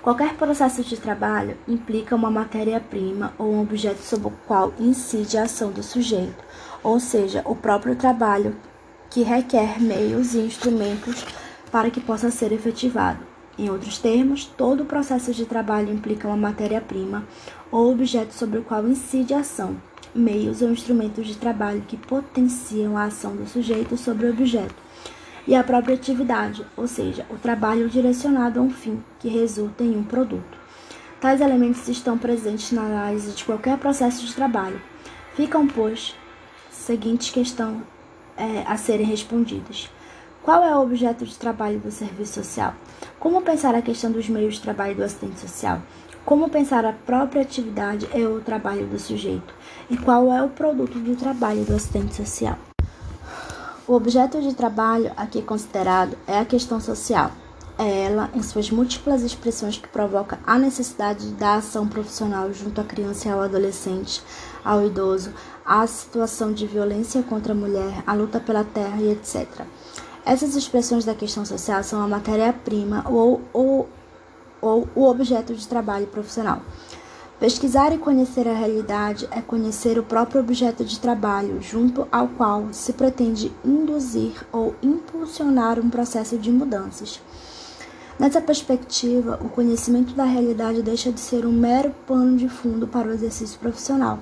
Qualquer 0.01 0.35
processo 0.37 0.83
de 0.83 0.97
trabalho 0.97 1.59
implica 1.69 2.17
uma 2.17 2.31
matéria-prima 2.31 3.35
ou 3.37 3.53
um 3.53 3.61
objeto 3.61 4.03
sobre 4.03 4.29
o 4.29 4.33
qual 4.47 4.73
incide 4.79 5.37
a 5.37 5.43
ação 5.43 5.71
do 5.71 5.83
sujeito, 5.83 6.43
ou 6.83 6.99
seja, 6.99 7.43
o 7.45 7.55
próprio 7.55 7.95
trabalho 7.95 8.57
que 9.11 9.23
requer 9.23 9.79
meios 9.79 10.33
e 10.33 10.39
instrumentos 10.39 11.27
para 11.71 11.91
que 11.91 12.01
possa 12.01 12.31
ser 12.31 12.53
efetivado. 12.53 13.30
Em 13.61 13.69
outros 13.69 13.99
termos, 13.99 14.47
todo 14.47 14.87
processo 14.87 15.35
de 15.35 15.45
trabalho 15.45 15.93
implica 15.93 16.27
uma 16.27 16.35
matéria-prima 16.35 17.27
ou 17.71 17.93
objeto 17.93 18.33
sobre 18.33 18.59
o 18.59 18.63
qual 18.63 18.89
incide 18.89 19.35
a 19.35 19.41
ação, 19.41 19.77
meios 20.15 20.63
ou 20.63 20.71
instrumentos 20.71 21.27
de 21.27 21.37
trabalho 21.37 21.85
que 21.87 21.95
potenciam 21.95 22.97
a 22.97 23.05
ação 23.05 23.37
do 23.37 23.47
sujeito 23.47 23.99
sobre 23.99 24.25
o 24.25 24.31
objeto, 24.31 24.75
e 25.47 25.55
a 25.55 25.63
própria 25.63 25.95
atividade, 25.95 26.65
ou 26.75 26.87
seja, 26.87 27.27
o 27.29 27.37
trabalho 27.37 27.87
direcionado 27.87 28.59
a 28.59 28.63
um 28.63 28.71
fim 28.71 28.99
que 29.19 29.29
resulta 29.29 29.85
em 29.85 29.95
um 29.95 30.05
produto. 30.05 30.59
Tais 31.21 31.43
elementos 31.43 31.87
estão 31.87 32.17
presentes 32.17 32.73
na 32.73 32.81
análise 32.81 33.33
de 33.33 33.45
qualquer 33.45 33.77
processo 33.77 34.25
de 34.25 34.35
trabalho. 34.35 34.81
Ficam, 35.35 35.67
pois, 35.67 36.17
seguintes 36.71 37.29
questões 37.29 37.83
é, 38.39 38.65
a 38.67 38.79
serem 38.79 39.05
respondidas. 39.05 39.91
Qual 40.43 40.65
é 40.65 40.75
o 40.75 40.81
objeto 40.81 41.27
de 41.27 41.37
trabalho 41.37 41.79
do 41.79 41.91
serviço 41.91 42.43
social? 42.43 42.75
Como 43.19 43.43
pensar 43.43 43.75
a 43.75 43.83
questão 43.83 44.11
dos 44.11 44.27
meios 44.27 44.55
de 44.55 44.63
trabalho 44.63 44.95
do 44.95 45.05
assistente 45.05 45.39
social? 45.39 45.83
Como 46.25 46.49
pensar 46.49 46.83
a 46.87 46.95
própria 46.95 47.43
atividade 47.43 48.09
e 48.15 48.25
o 48.25 48.41
trabalho 48.41 48.87
do 48.87 48.99
sujeito? 48.99 49.53
E 49.91 49.99
qual 49.99 50.33
é 50.33 50.43
o 50.43 50.49
produto 50.49 50.99
do 50.99 51.15
trabalho 51.15 51.63
do 51.67 51.75
assistente 51.75 52.15
social? 52.15 52.57
O 53.87 53.93
objeto 53.93 54.41
de 54.41 54.55
trabalho 54.55 55.13
aqui 55.15 55.43
considerado 55.43 56.17
é 56.27 56.39
a 56.39 56.45
questão 56.47 56.81
social. 56.81 57.31
É 57.79 58.05
ela, 58.05 58.31
em 58.35 58.43
suas 58.43 58.71
múltiplas 58.71 59.23
expressões, 59.23 59.77
que 59.77 59.89
provoca 59.89 60.39
a 60.47 60.59
necessidade 60.59 61.27
da 61.33 61.57
ação 61.57 61.87
profissional 61.87 62.51
junto 62.51 62.81
à 62.81 62.85
criança 62.85 63.29
e 63.29 63.31
ao 63.31 63.43
adolescente, 63.43 64.23
ao 64.65 64.87
idoso, 64.87 65.35
a 65.67 65.87
situação 65.87 66.51
de 66.51 66.67
violência 66.67 67.23
contra 67.23 67.53
a 67.53 67.57
mulher, 67.57 68.03
a 68.07 68.15
luta 68.15 68.41
pela 68.41 68.65
terra 68.65 69.01
e 69.01 69.13
etc. 69.13 69.67
Essas 70.25 70.55
expressões 70.55 71.05
da 71.05 71.15
questão 71.15 71.45
social 71.45 71.83
são 71.83 72.03
a 72.03 72.09
matéria-prima 72.09 73.05
ou, 73.09 73.41
ou, 73.53 73.89
ou 74.61 74.89
o 74.95 75.05
objeto 75.05 75.55
de 75.55 75.67
trabalho 75.67 76.07
profissional. 76.07 76.61
Pesquisar 77.39 77.91
e 77.91 77.99
conhecer 77.99 78.47
a 78.47 78.53
realidade 78.53 79.27
é 79.31 79.41
conhecer 79.41 79.99
o 79.99 80.03
próprio 80.03 80.43
objeto 80.43 80.85
de 80.85 80.99
trabalho, 80.99 81.63
junto 81.63 82.07
ao 82.13 82.29
qual 82.29 82.69
se 82.71 82.93
pretende 82.93 83.51
induzir 83.65 84.35
ou 84.53 84.75
impulsionar 84.83 85.79
um 85.79 85.89
processo 85.89 86.37
de 86.37 86.51
mudanças. 86.51 87.19
Nessa 88.19 88.43
perspectiva, 88.43 89.41
o 89.43 89.49
conhecimento 89.49 90.13
da 90.13 90.25
realidade 90.25 90.83
deixa 90.83 91.11
de 91.11 91.19
ser 91.19 91.47
um 91.47 91.53
mero 91.53 91.95
pano 92.07 92.37
de 92.37 92.51
fundo 92.51 92.87
para 92.87 93.09
o 93.09 93.13
exercício 93.13 93.59
profissional 93.59 94.19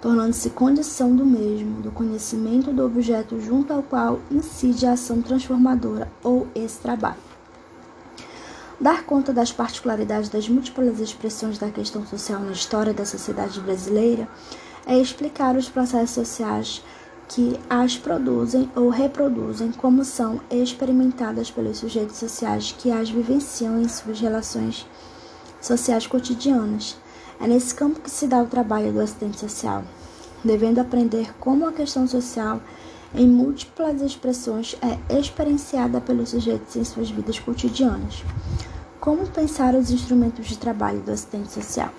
tornando-se 0.00 0.50
condição 0.50 1.14
do 1.14 1.24
mesmo, 1.24 1.82
do 1.82 1.90
conhecimento 1.90 2.72
do 2.72 2.84
objeto 2.84 3.40
junto 3.40 3.72
ao 3.72 3.82
qual 3.82 4.20
incide 4.30 4.86
a 4.86 4.92
ação 4.92 5.20
transformadora 5.20 6.10
ou 6.22 6.46
esse 6.54 6.78
trabalho. 6.78 7.28
Dar 8.80 9.02
conta 9.04 9.32
das 9.32 9.50
particularidades 9.50 10.28
das 10.28 10.48
múltiplas 10.48 11.00
expressões 11.00 11.58
da 11.58 11.68
questão 11.68 12.06
social 12.06 12.40
na 12.40 12.52
história 12.52 12.94
da 12.94 13.04
sociedade 13.04 13.60
brasileira 13.60 14.28
é 14.86 14.96
explicar 14.96 15.56
os 15.56 15.68
processos 15.68 16.10
sociais 16.10 16.82
que 17.28 17.58
as 17.68 17.96
produzem 17.96 18.70
ou 18.74 18.88
reproduzem, 18.88 19.72
como 19.72 20.04
são 20.04 20.40
experimentadas 20.48 21.50
pelos 21.50 21.78
sujeitos 21.78 22.16
sociais 22.16 22.74
que 22.78 22.90
as 22.90 23.10
vivenciam 23.10 23.80
em 23.80 23.88
suas 23.88 24.20
relações 24.20 24.86
sociais 25.60 26.06
cotidianas 26.06 26.96
é 27.40 27.46
nesse 27.46 27.74
campo 27.74 28.00
que 28.00 28.10
se 28.10 28.26
dá 28.26 28.42
o 28.42 28.46
trabalho 28.46 28.92
do 28.92 29.00
assistente 29.00 29.38
social, 29.38 29.84
devendo 30.44 30.80
aprender 30.80 31.34
como 31.38 31.66
a 31.66 31.72
questão 31.72 32.06
social, 32.06 32.60
em 33.14 33.26
múltiplas 33.26 34.02
expressões, 34.02 34.76
é 34.82 35.18
experienciada 35.18 36.00
pelos 36.00 36.30
sujeitos 36.30 36.76
em 36.76 36.84
suas 36.84 37.10
vidas 37.10 37.38
cotidianas. 37.38 38.22
Como 39.00 39.26
pensar 39.28 39.74
os 39.74 39.90
instrumentos 39.90 40.46
de 40.46 40.58
trabalho 40.58 41.00
do 41.00 41.10
assistente 41.10 41.52
social? 41.52 41.90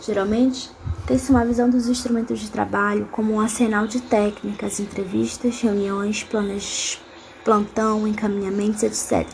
Geralmente, 0.00 0.70
tem-se 1.06 1.30
uma 1.30 1.44
visão 1.44 1.68
dos 1.68 1.88
instrumentos 1.88 2.38
de 2.38 2.50
trabalho 2.50 3.06
como 3.12 3.34
um 3.34 3.40
arsenal 3.40 3.86
de 3.86 4.00
técnicas, 4.00 4.80
entrevistas, 4.80 5.60
reuniões, 5.60 6.22
planos, 6.22 6.98
plantão, 7.44 8.06
encaminhamentos, 8.06 8.82
etc. 8.82 9.28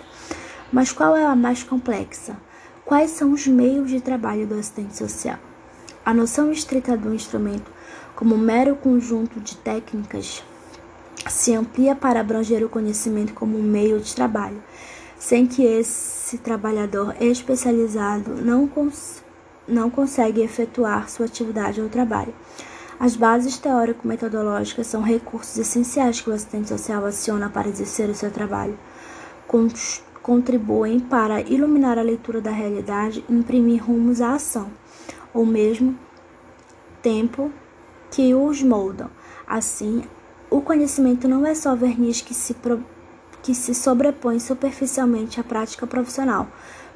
Mas 0.73 0.91
qual 0.91 1.17
é 1.17 1.25
a 1.25 1.37
mais 1.37 1.63
complexa? 1.63 2.37
Quais 2.87 3.11
são 3.11 3.33
os 3.33 3.49
meios 3.49 3.91
de 3.91 4.01
trabalho 4.01 4.47
do 4.47 4.55
assistente 4.55 4.97
social? 4.97 5.41
A 6.05 6.15
noção 6.15 6.53
estrita 6.53 6.97
do 6.97 7.13
instrumento, 7.13 7.69
como 8.15 8.39
mero 8.39 8.77
conjunto 8.77 9.41
de 9.41 9.57
técnicas, 9.57 10.41
se 11.29 11.53
amplia 11.53 11.97
para 11.97 12.21
abranger 12.21 12.65
o 12.65 12.69
conhecimento 12.69 13.35
como 13.35 13.61
meio 13.61 13.99
de 13.99 14.15
trabalho, 14.15 14.63
sem 15.19 15.49
que 15.49 15.65
esse 15.65 16.39
trabalhador 16.39 17.17
especializado 17.21 18.37
não, 18.37 18.69
cons 18.69 19.21
não 19.67 19.91
consegue 19.91 20.41
efetuar 20.41 21.11
sua 21.11 21.27
atividade 21.27 21.81
ou 21.81 21.89
trabalho. 21.89 22.33
As 23.01 23.17
bases 23.17 23.59
teórico-metodológicas 23.59 24.87
são 24.87 25.03
recursos 25.03 25.59
essenciais 25.59 26.21
que 26.21 26.31
o 26.31 26.33
assistente 26.33 26.69
social 26.69 27.05
aciona 27.05 27.51
para 27.51 27.69
exercer 27.69 28.09
o 28.09 28.15
seu 28.15 28.31
trabalho 28.31 28.79
contribuem 30.27 30.99
para 30.99 31.41
iluminar 31.41 32.01
a 32.01 32.03
leitura 32.03 32.41
da 32.41 32.51
realidade 32.51 33.25
e 33.29 33.33
imprimir 33.33 33.81
rumos 33.85 34.21
à 34.21 34.35
ação, 34.35 34.73
ao 35.33 35.47
mesmo 35.47 35.97
tempo 37.01 37.53
que 38.11 38.35
os 38.35 38.61
moldam. 38.61 39.09
Assim, 39.47 40.03
o 40.51 40.61
conhecimento 40.61 41.29
não 41.29 41.47
é 41.47 41.55
só 41.55 41.77
verniz 41.77 42.23
que 42.23 42.35
se, 42.35 42.55
pro... 42.55 42.85
que 43.41 43.55
se 43.55 43.73
sobrepõe 43.73 44.41
superficialmente 44.41 45.39
à 45.39 45.45
prática 45.45 45.87
profissional, 45.87 46.49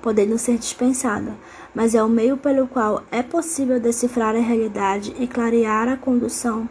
podendo 0.03 0.37
ser 0.37 0.59
dispensada, 0.59 1.37
mas 1.73 1.95
é 1.95 2.03
o 2.03 2.09
meio 2.09 2.37
pelo 2.37 2.67
qual 2.67 3.05
é 3.13 3.23
possível 3.23 3.79
decifrar 3.79 4.35
a 4.35 4.41
realidade 4.41 5.15
e 5.21 5.29
clarear 5.29 5.89
a 5.89 5.97
condução 5.97 6.69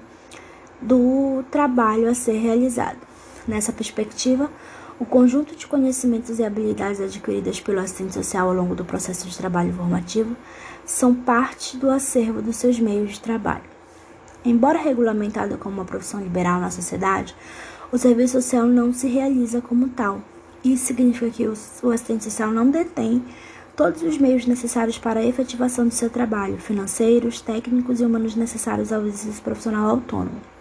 do 0.82 1.42
trabalho 1.50 2.10
a 2.10 2.14
ser 2.14 2.34
realizado. 2.34 2.98
Nessa 3.48 3.72
perspectiva, 3.72 4.52
o 5.00 5.06
conjunto 5.06 5.56
de 5.56 5.66
conhecimentos 5.66 6.40
e 6.40 6.44
habilidades 6.44 7.00
adquiridas 7.00 7.58
pelo 7.62 7.80
assistente 7.80 8.14
social 8.14 8.50
ao 8.50 8.54
longo 8.54 8.76
do 8.76 8.84
processo 8.84 9.30
de 9.30 9.38
trabalho 9.38 9.72
formativo 9.72 10.36
são 10.86 11.16
parte 11.16 11.78
do 11.78 11.90
acervo 11.90 12.42
dos 12.42 12.58
seus 12.58 12.78
meios 12.78 13.14
de 13.14 13.22
trabalho. 13.22 13.64
Embora 14.44 14.78
regulamentado 14.78 15.58
como 15.58 15.76
uma 15.76 15.86
profissão 15.86 16.20
liberal 16.20 16.60
na 16.60 16.70
sociedade, 16.70 17.34
o 17.94 17.98
serviço 17.98 18.34
social 18.34 18.66
não 18.66 18.92
se 18.92 19.08
realiza 19.08 19.62
como 19.62 19.88
tal. 19.88 20.22
Isso 20.66 20.88
significa 20.88 21.32
que 21.32 21.48
o 21.48 21.92
assistente 21.92 22.26
social 22.26 22.52
não 22.52 22.70
detém 22.70 23.24
todos 23.78 24.02
os 24.02 24.18
meios 24.18 24.46
necessários 24.46 24.98
para 24.98 25.22
a 25.22 25.26
efetivação 25.26 25.88
do 25.88 25.94
seu 25.94 26.10
trabalho, 26.10 26.58
financeiros, 26.58 27.40
técnicos 27.40 28.02
e 28.02 28.06
humanos 28.06 28.36
necessários 28.36 28.92
ao 28.92 29.06
exercício 29.06 29.42
profissional 29.42 29.90
autônomo 29.90 30.59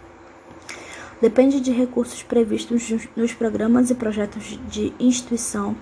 depende 1.21 1.61
de 1.61 1.73
recursos 1.73 2.23
previstos 2.23 3.07
nos 3.17 3.33
programas 3.33 3.91
e 3.91 3.95
projetos 3.95 4.59
de 4.69 4.93
instituição 4.99 5.77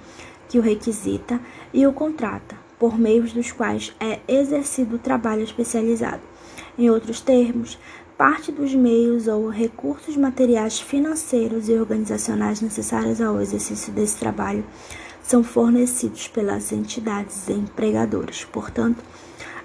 que 0.49 0.59
o 0.59 0.63
requisita 0.63 1.41
e 1.73 1.87
o 1.87 1.93
contrata, 1.93 2.57
por 2.79 2.99
meios 2.99 3.33
dos 3.33 3.53
quais 3.53 3.95
é 4.01 4.21
exercido 4.29 4.97
o 4.97 4.99
trabalho 4.99 5.43
especializado. 5.43 6.23
Em 6.79 6.91
outros 6.91 7.21
termos, 7.21 7.79
parte 8.17 8.53
dos 8.53 8.75
meios 8.75 9.29
ou 9.29 9.49
recursos 9.49 10.17
materiais 10.17 10.81
financeiros 10.81 11.69
e 11.69 11.75
organizacionais 11.75 12.61
necessários 12.61 13.21
ao 13.21 13.41
exercício 13.41 13.93
desse 13.93 14.19
trabalho 14.19 14.65
são 15.23 15.43
fornecidos 15.43 16.29
pelas 16.29 16.71
entidades 16.71 17.49
empregadoras. 17.49 18.45
Portanto, 18.45 19.03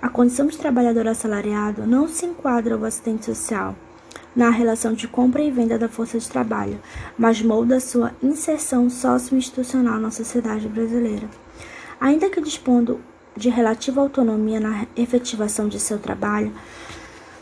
a 0.02 0.10
condição 0.10 0.48
de 0.48 0.58
trabalhador 0.58 1.08
assalariado 1.08 1.86
não 1.86 2.08
se 2.08 2.26
enquadra 2.26 2.74
ao 2.74 2.84
assistente 2.84 3.26
social 3.26 3.76
na 4.36 4.50
relação 4.50 4.94
de 4.94 5.08
compra 5.08 5.42
e 5.42 5.52
venda 5.52 5.78
da 5.78 5.90
força 5.90 6.18
de 6.18 6.30
trabalho, 6.30 6.80
mas 7.18 7.42
molda 7.42 7.80
sua 7.80 8.12
inserção 8.24 8.90
socio-institucional 8.90 10.00
na 10.00 10.12
sociedade 10.12 10.68
brasileira. 10.68 11.30
Ainda 12.00 12.30
que 12.30 12.42
dispondo 12.42 13.00
de 13.36 13.50
relativa 13.50 14.02
autonomia 14.02 14.60
na 14.60 14.88
efetivação 14.96 15.68
de 15.68 15.80
seu 15.80 16.00
trabalho, 16.00 16.52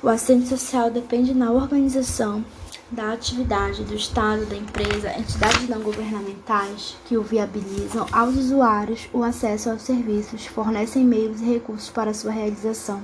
o 0.02 0.10
assistente 0.10 0.48
social 0.48 0.90
depende 0.90 1.34
na 1.34 1.52
organização 1.52 2.44
da 2.92 3.14
atividade 3.14 3.84
do 3.84 3.94
Estado, 3.94 4.46
da 4.46 4.56
empresa, 4.56 5.18
entidades 5.18 5.70
não 5.70 5.82
governamentais 5.82 6.98
que 7.06 7.18
o 7.18 7.22
viabilizam 7.22 8.08
aos 8.12 8.36
usuários 8.36 9.08
o 9.14 9.24
acesso 9.24 9.70
aos 9.70 9.84
serviços, 9.84 10.48
fornecem 10.48 11.06
meios 11.06 11.40
e 11.42 11.46
recursos 11.46 11.90
para 11.90 12.14
sua 12.14 12.32
realização 12.32 13.04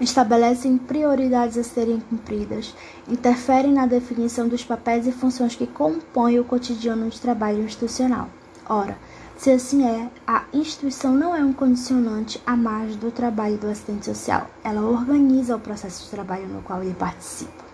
estabelecem 0.00 0.76
prioridades 0.78 1.56
a 1.56 1.62
serem 1.62 2.00
cumpridas, 2.00 2.74
interferem 3.08 3.72
na 3.72 3.86
definição 3.86 4.48
dos 4.48 4.64
papéis 4.64 5.06
e 5.06 5.12
funções 5.12 5.54
que 5.54 5.66
compõem 5.66 6.38
o 6.38 6.44
cotidiano 6.44 7.08
de 7.08 7.20
trabalho 7.20 7.62
institucional. 7.62 8.28
Ora, 8.68 8.96
Se 9.36 9.50
assim 9.50 9.86
é, 9.86 10.08
a 10.26 10.44
instituição 10.52 11.12
não 11.12 11.36
é 11.36 11.44
um 11.44 11.52
condicionante 11.52 12.42
à 12.46 12.56
margem 12.56 12.96
do 12.96 13.10
trabalho 13.10 13.58
do 13.58 13.66
assistente 13.66 14.06
social. 14.06 14.48
Ela 14.64 14.80
organiza 14.80 15.54
o 15.54 15.60
processo 15.60 16.04
de 16.04 16.10
trabalho 16.10 16.48
no 16.48 16.62
qual 16.62 16.82
ele 16.82 16.94
participa. 16.94 17.66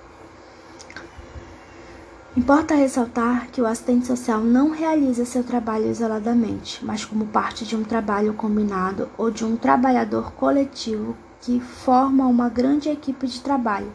Importa 2.37 2.75
ressaltar 2.75 3.49
que 3.53 3.61
o 3.61 3.67
assistente 3.67 4.07
social 4.07 4.41
não 4.41 4.71
realiza 4.71 5.25
seu 5.25 5.45
trabalho 5.45 5.89
isoladamente, 5.91 6.85
mas 6.85 7.05
como 7.05 7.27
parte 7.27 7.65
de 7.65 7.77
um 7.77 7.85
trabalho 7.85 8.35
combinado 8.35 9.09
ou 9.17 9.31
de 9.31 9.45
um 9.45 9.57
trabalhador 9.57 10.33
coletivo 10.33 11.17
que 11.43 11.61
forma 11.61 12.27
uma 12.27 12.49
grande 12.49 12.89
equipe 12.89 13.27
de 13.27 13.41
trabalho. 13.41 13.93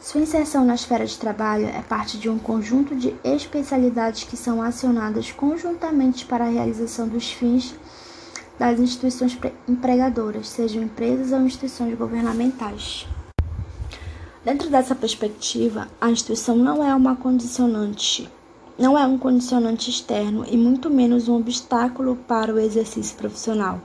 Sua 0.00 0.20
inserção 0.20 0.64
na 0.64 0.74
esfera 0.74 1.06
de 1.06 1.16
trabalho 1.18 1.66
é 1.66 1.82
parte 1.82 2.18
de 2.18 2.28
um 2.28 2.38
conjunto 2.38 2.96
de 2.96 3.14
especialidades 3.22 4.24
que 4.24 4.36
são 4.36 4.60
acionadas 4.62 5.30
conjuntamente 5.30 6.24
para 6.24 6.46
a 6.46 6.48
realização 6.48 7.06
dos 7.06 7.30
fins 7.30 7.74
das 8.58 8.78
instituições 8.80 9.38
empregadoras, 9.68 10.48
sejam 10.48 10.82
empresas 10.82 11.32
ou 11.32 11.40
instituições 11.46 11.96
governamentais. 11.96 13.06
Dentro 14.44 14.70
dessa 14.70 14.94
perspectiva, 14.94 15.86
a 16.00 16.10
instituição 16.10 16.56
não 16.56 16.82
é 16.82 16.94
uma 16.94 17.14
condicionante, 17.14 18.28
não 18.78 18.98
é 18.98 19.06
um 19.06 19.18
condicionante 19.18 19.90
externo 19.90 20.44
e 20.48 20.56
muito 20.56 20.88
menos 20.88 21.28
um 21.28 21.36
obstáculo 21.36 22.16
para 22.26 22.54
o 22.54 22.58
exercício 22.58 23.16
profissional. 23.16 23.80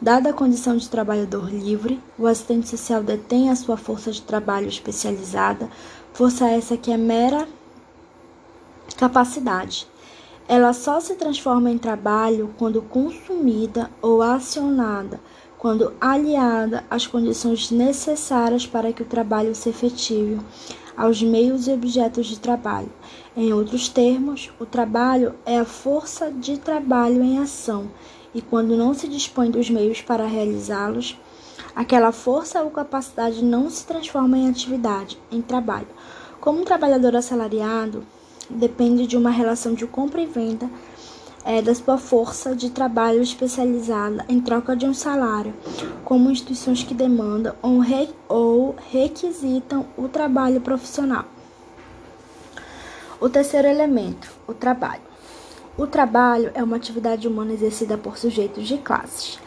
Dada 0.00 0.30
a 0.30 0.32
condição 0.32 0.76
de 0.76 0.88
trabalhador 0.88 1.50
livre, 1.50 2.00
o 2.16 2.26
assistente 2.26 2.68
social 2.68 3.02
detém 3.02 3.50
a 3.50 3.56
sua 3.56 3.76
força 3.76 4.12
de 4.12 4.22
trabalho 4.22 4.68
especializada, 4.68 5.68
força 6.12 6.48
essa 6.48 6.76
que 6.76 6.92
é 6.92 6.96
mera 6.96 7.48
capacidade. 8.96 9.88
Ela 10.46 10.72
só 10.72 11.00
se 11.00 11.14
transforma 11.14 11.70
em 11.70 11.78
trabalho 11.78 12.54
quando 12.56 12.80
consumida 12.80 13.90
ou 14.00 14.22
acionada 14.22 15.20
quando 15.58 15.92
aliada 16.00 16.84
às 16.88 17.06
condições 17.06 17.70
necessárias 17.70 18.66
para 18.66 18.92
que 18.92 19.02
o 19.02 19.06
trabalho 19.06 19.54
se 19.54 19.68
efetive, 19.68 20.40
aos 20.96 21.20
meios 21.20 21.66
e 21.66 21.72
objetos 21.72 22.26
de 22.26 22.38
trabalho. 22.38 22.90
Em 23.36 23.52
outros 23.52 23.88
termos, 23.88 24.50
o 24.58 24.64
trabalho 24.64 25.34
é 25.44 25.58
a 25.58 25.64
força 25.64 26.30
de 26.30 26.58
trabalho 26.58 27.22
em 27.22 27.38
ação, 27.38 27.90
e 28.34 28.40
quando 28.42 28.76
não 28.76 28.94
se 28.94 29.08
dispõe 29.08 29.50
dos 29.50 29.70
meios 29.70 30.00
para 30.00 30.26
realizá-los, 30.26 31.18
aquela 31.74 32.12
força 32.12 32.62
ou 32.62 32.70
capacidade 32.70 33.44
não 33.44 33.70
se 33.70 33.86
transforma 33.86 34.36
em 34.36 34.48
atividade, 34.48 35.18
em 35.30 35.40
trabalho. 35.40 35.88
Como 36.40 36.60
um 36.60 36.64
trabalhador 36.64 37.16
assalariado, 37.16 38.04
depende 38.48 39.06
de 39.06 39.16
uma 39.16 39.30
relação 39.30 39.74
de 39.74 39.86
compra 39.86 40.20
e 40.20 40.26
venda 40.26 40.70
é, 41.44 41.62
da 41.62 41.74
sua 41.74 41.96
força 41.96 42.54
de 42.54 42.70
trabalho 42.70 43.22
especializada 43.22 44.24
em 44.28 44.40
troca 44.40 44.76
de 44.76 44.86
um 44.86 44.94
salário, 44.94 45.54
como 46.04 46.30
instituições 46.30 46.82
que 46.82 46.94
demandam 46.94 47.54
ou, 47.62 47.78
re, 47.78 48.10
ou 48.28 48.76
requisitam 48.90 49.86
o 49.96 50.08
trabalho 50.08 50.60
profissional. 50.60 51.24
O 53.20 53.28
terceiro 53.28 53.66
elemento, 53.66 54.30
o 54.46 54.54
trabalho. 54.54 55.07
O 55.78 55.86
trabalho 55.86 56.50
é 56.54 56.62
uma 56.64 56.74
atividade 56.74 57.28
humana 57.28 57.52
exercida 57.52 57.96
por 57.96 58.18
sujeitos 58.18 58.66
de 58.66 58.78
classes. 58.78 59.38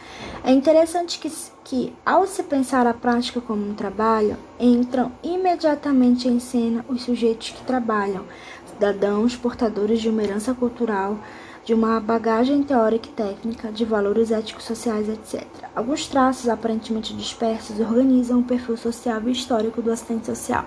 É 0.42 0.50
interessante 0.50 1.18
que, 1.18 1.30
que, 1.62 1.92
ao 2.06 2.26
se 2.26 2.42
pensar 2.42 2.86
a 2.86 2.94
prática 2.94 3.38
como 3.38 3.68
um 3.68 3.74
trabalho, 3.74 4.38
entram 4.58 5.12
imediatamente 5.22 6.28
em 6.28 6.40
cena 6.40 6.86
os 6.88 7.02
sujeitos 7.02 7.50
que 7.50 7.62
trabalham, 7.64 8.24
cidadãos 8.64 9.36
portadores 9.36 10.00
de 10.00 10.08
uma 10.08 10.22
herança 10.22 10.54
cultural, 10.54 11.18
de 11.66 11.74
uma 11.74 12.00
bagagem 12.00 12.62
teórica 12.62 13.10
e 13.10 13.12
técnica, 13.12 13.70
de 13.70 13.84
valores 13.84 14.30
éticos 14.30 14.64
sociais, 14.64 15.10
etc. 15.10 15.46
Alguns 15.76 16.06
traços 16.06 16.48
aparentemente 16.48 17.14
dispersos 17.14 17.78
organizam 17.78 18.40
o 18.40 18.44
perfil 18.44 18.78
social 18.78 19.20
e 19.26 19.32
histórico 19.32 19.82
do 19.82 19.92
assistente 19.92 20.24
social. 20.24 20.64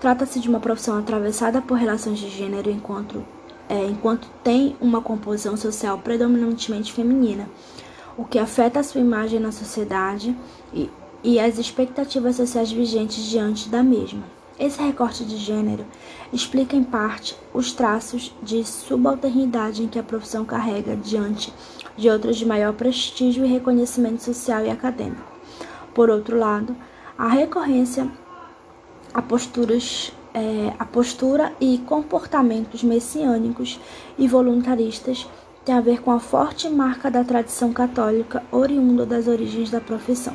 Trata-se 0.00 0.40
de 0.40 0.48
uma 0.48 0.58
profissão 0.58 0.98
atravessada 0.98 1.62
por 1.62 1.78
relações 1.78 2.18
de 2.18 2.28
gênero 2.28 2.68
enquanto, 2.68 3.24
é, 3.68 3.84
enquanto 3.86 4.28
tem 4.42 4.76
uma 4.80 5.00
composição 5.00 5.56
social 5.56 5.98
predominantemente 5.98 6.92
feminina, 6.92 7.48
o 8.16 8.24
que 8.24 8.38
afeta 8.38 8.80
a 8.80 8.82
sua 8.82 9.00
imagem 9.00 9.40
na 9.40 9.50
sociedade 9.50 10.36
e, 10.72 10.90
e 11.22 11.40
as 11.40 11.58
expectativas 11.58 12.36
sociais 12.36 12.70
vigentes 12.70 13.24
diante 13.24 13.68
da 13.68 13.82
mesma. 13.82 14.22
Esse 14.58 14.80
recorte 14.80 15.24
de 15.24 15.36
gênero 15.36 15.84
explica 16.32 16.76
em 16.76 16.84
parte 16.84 17.36
os 17.52 17.72
traços 17.72 18.32
de 18.40 18.64
subalternidade 18.64 19.82
em 19.82 19.88
que 19.88 19.98
a 19.98 20.02
profissão 20.02 20.44
carrega 20.44 20.94
diante 20.94 21.52
de 21.96 22.08
outras 22.08 22.36
de 22.36 22.46
maior 22.46 22.72
prestígio 22.72 23.44
e 23.44 23.48
reconhecimento 23.48 24.22
social 24.22 24.64
e 24.64 24.70
acadêmico. 24.70 25.32
Por 25.92 26.08
outro 26.08 26.38
lado, 26.38 26.76
a 27.18 27.26
recorrência 27.26 28.08
a 29.12 29.22
posturas 29.22 30.12
é, 30.34 30.72
a 30.78 30.84
postura 30.84 31.52
e 31.60 31.78
comportamentos 31.86 32.82
messiânicos 32.82 33.78
e 34.18 34.26
voluntaristas 34.26 35.28
tem 35.64 35.74
a 35.74 35.80
ver 35.80 36.02
com 36.02 36.10
a 36.10 36.18
forte 36.18 36.68
marca 36.68 37.10
da 37.10 37.24
tradição 37.24 37.72
católica 37.72 38.42
oriunda 38.50 39.06
das 39.06 39.28
origens 39.28 39.70
da 39.70 39.80
profissão. 39.80 40.34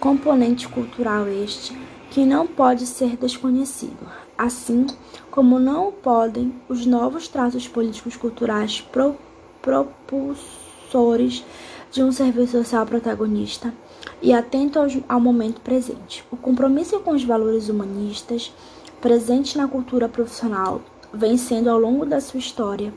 Componente 0.00 0.68
cultural 0.68 1.28
este 1.28 1.78
que 2.10 2.26
não 2.26 2.46
pode 2.46 2.86
ser 2.86 3.16
desconhecido, 3.16 4.06
assim 4.36 4.86
como 5.30 5.58
não 5.58 5.90
podem 5.90 6.54
os 6.68 6.84
novos 6.84 7.26
traços 7.28 7.66
políticos 7.66 8.16
culturais 8.16 8.80
pro, 8.80 9.16
propulsores 9.62 11.44
de 11.90 12.02
um 12.02 12.12
serviço 12.12 12.58
social 12.58 12.84
protagonista 12.84 13.72
e 14.20 14.32
atento 14.32 14.78
ao, 14.78 14.86
ao 15.08 15.20
momento 15.20 15.60
presente. 15.60 16.24
O 16.30 16.36
compromisso 16.36 17.00
com 17.00 17.12
os 17.12 17.24
valores 17.24 17.68
humanistas 17.68 18.52
presentes 19.04 19.54
na 19.54 19.68
cultura 19.68 20.08
profissional 20.08 20.80
vem 21.12 21.36
sendo 21.36 21.68
ao 21.68 21.78
longo 21.78 22.06
da 22.06 22.22
sua 22.22 22.40
história 22.40 22.90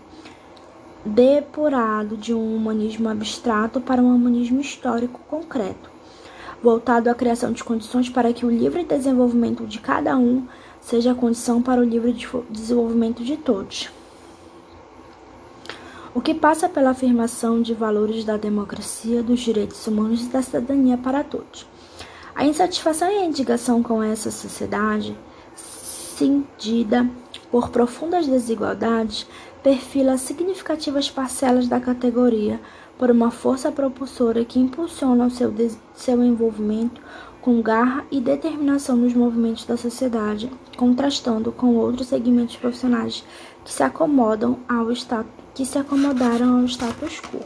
depurado 1.03 2.15
de 2.15 2.33
um 2.33 2.55
humanismo 2.55 3.09
abstrato 3.09 3.81
para 3.81 4.01
um 4.01 4.15
humanismo 4.15 4.61
histórico 4.61 5.19
concreto 5.27 5.91
voltado 6.63 7.09
à 7.09 7.13
criação 7.13 7.51
de 7.51 7.61
condições 7.61 8.07
para 8.07 8.31
que 8.31 8.45
o 8.45 8.49
livre 8.49 8.85
desenvolvimento 8.85 9.67
de 9.67 9.79
cada 9.79 10.15
um 10.15 10.47
seja 10.79 11.11
a 11.11 11.15
condição 11.15 11.61
para 11.61 11.81
o 11.81 11.83
livre 11.83 12.15
desenvolvimento 12.49 13.21
de 13.21 13.35
todos. 13.35 13.89
O 16.15 16.21
que 16.21 16.33
passa 16.33 16.69
pela 16.69 16.91
afirmação 16.91 17.61
de 17.61 17.73
valores 17.73 18.23
da 18.23 18.37
democracia, 18.37 19.21
dos 19.21 19.41
direitos 19.41 19.85
humanos 19.85 20.23
e 20.23 20.29
da 20.29 20.41
cidadania 20.41 20.97
para 20.97 21.21
todos. 21.21 21.67
A 22.33 22.45
insatisfação 22.45 23.11
e 23.11 23.17
a 23.17 23.25
indignação 23.25 23.83
com 23.83 24.01
essa 24.01 24.31
sociedade, 24.31 25.13
cindida 26.17 27.08
por 27.51 27.69
profundas 27.69 28.25
desigualdades, 28.25 29.27
perfila 29.62 30.17
significativas 30.17 31.12
parcelas 31.12 31.67
da 31.67 31.80
categoria 31.80 32.60
por 32.97 33.12
uma 33.12 33.30
força 33.30 33.71
propulsora 33.71 34.43
que 34.43 34.60
impulsiona 34.60 35.27
o 35.27 35.30
seu, 35.30 35.53
seu 35.93 36.23
envolvimento 36.23 36.99
com 37.39 37.62
garra 37.62 38.03
e 38.10 38.19
determinação 38.19 38.97
nos 38.97 39.13
movimentos 39.13 39.65
da 39.65 39.77
sociedade, 39.77 40.51
contrastando 40.75 41.51
com 41.51 41.75
outros 41.75 42.08
segmentos 42.08 42.56
profissionais 42.56 43.23
que 43.63 43.71
se 43.71 43.84
acomodam 43.84 44.58
ao 44.67 44.88
que 45.53 45.65
se 45.65 45.77
acomodaram 45.77 46.58
ao 46.58 46.65
status 46.65 47.21
quo. 47.21 47.39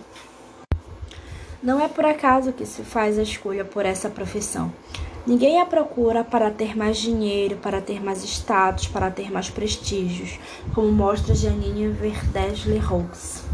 Não 1.61 1.79
é 1.79 1.87
por 1.87 2.05
acaso 2.05 2.53
que 2.53 2.65
se 2.65 2.83
faz 2.83 3.19
a 3.19 3.23
escolha 3.23 3.65
por 3.65 3.85
essa 3.85 4.09
profissão. 4.09 4.71
Ninguém 5.25 5.61
a 5.61 5.65
procura 5.65 6.23
para 6.23 6.49
ter 6.49 6.75
mais 6.75 6.97
dinheiro, 6.97 7.57
para 7.57 7.79
ter 7.79 8.03
mais 8.03 8.23
status, 8.23 8.87
para 8.87 9.11
ter 9.11 9.31
mais 9.31 9.49
prestígios, 9.49 10.39
como 10.73 10.91
mostra 10.91 11.35
Janine 11.35 11.89
Verdez 11.89 12.65
Leroux 12.65 13.51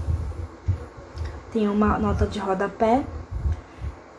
tem 1.57 1.67
uma 1.67 1.97
nota 1.97 2.27
de 2.27 2.37
rodapé 2.37 3.03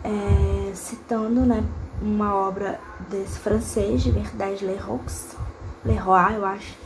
é, 0.02 0.74
citando 0.74 1.42
né, 1.42 1.64
uma 2.02 2.34
obra 2.34 2.80
desse 3.08 3.38
francês, 3.38 4.02
de 4.02 4.10
Verdade 4.10 4.64
Leroux, 4.64 5.36
Leroy, 5.84 6.34
eu 6.34 6.44
acho, 6.44 6.76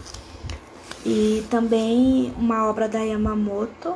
e 1.07 1.43
também 1.49 2.35
uma 2.37 2.69
obra 2.69 2.87
da 2.87 2.99
Yamamoto, 2.99 3.95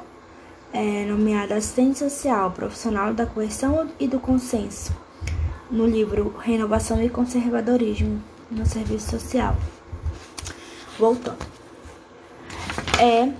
é, 0.72 1.04
nomeada 1.04 1.56
Assistente 1.56 1.98
Social, 1.98 2.50
Profissional 2.52 3.12
da 3.12 3.26
Coerção 3.26 3.88
e 4.00 4.08
do 4.08 4.18
Consenso, 4.18 4.92
no 5.70 5.86
livro 5.86 6.34
Renovação 6.38 7.02
e 7.02 7.08
Conservadorismo 7.08 8.22
no 8.50 8.66
Serviço 8.66 9.10
Social. 9.10 9.56
Voltando. 10.98 11.44
É 12.98 13.30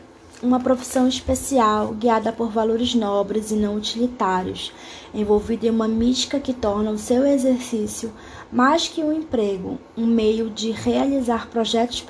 uma 0.42 0.60
profissão 0.60 1.08
especial, 1.08 1.94
guiada 1.94 2.32
por 2.32 2.50
valores 2.50 2.94
nobres 2.94 3.50
e 3.50 3.56
não 3.56 3.76
utilitários, 3.76 4.72
envolvida 5.14 5.66
em 5.66 5.70
uma 5.70 5.88
mística 5.88 6.38
que 6.38 6.52
torna 6.52 6.90
o 6.90 6.98
seu 6.98 7.26
exercício 7.26 8.12
mais 8.50 8.86
que 8.86 9.02
um 9.02 9.12
emprego, 9.12 9.78
um 9.96 10.06
meio 10.06 10.50
de 10.50 10.70
realizar 10.70 11.48
projetos 11.48 12.04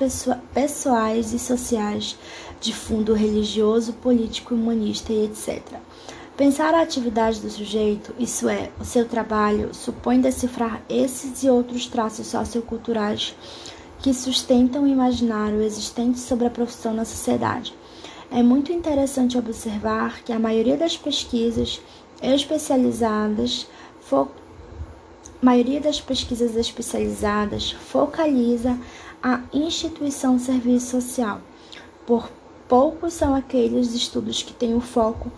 pessoais 0.53 1.33
e 1.33 1.39
sociais 1.39 2.17
de 2.59 2.73
fundo 2.73 3.13
religioso, 3.13 3.93
político, 3.93 4.53
humanista 4.53 5.11
e 5.13 5.25
etc. 5.25 5.63
Pensar 6.37 6.75
a 6.75 6.83
atividade 6.83 7.39
do 7.41 7.49
sujeito, 7.49 8.13
isso 8.19 8.47
é, 8.47 8.69
o 8.79 8.85
seu 8.85 9.07
trabalho, 9.07 9.73
supõe 9.73 10.21
decifrar 10.21 10.83
esses 10.87 11.41
e 11.41 11.49
outros 11.49 11.87
traços 11.87 12.27
socioculturais 12.27 13.35
que 14.03 14.13
sustentam 14.13 14.83
o 14.83 14.87
imaginário 14.87 15.63
existente 15.63 16.19
sobre 16.19 16.45
a 16.45 16.51
profissão 16.51 16.93
na 16.93 17.05
sociedade. 17.05 17.73
É 18.29 18.43
muito 18.43 18.71
interessante 18.71 19.35
observar 19.35 20.21
que 20.21 20.31
a 20.31 20.37
maioria 20.37 20.77
das 20.77 20.95
pesquisas 20.95 21.81
especializadas 22.21 23.65
fo 23.99 24.27
maioria 25.41 25.81
das 25.81 25.99
pesquisas 25.99 26.55
especializadas 26.55 27.71
focaliza 27.71 28.77
a 29.23 29.41
instituição 29.51 30.37
serviço 30.37 31.01
social. 31.01 31.41
Por 32.05 32.29
poucos 32.67 33.13
são 33.13 33.33
aqueles 33.33 33.95
estudos 33.95 34.43
que 34.43 34.53
têm 34.53 34.75
o 34.75 34.81
foco 34.81 35.31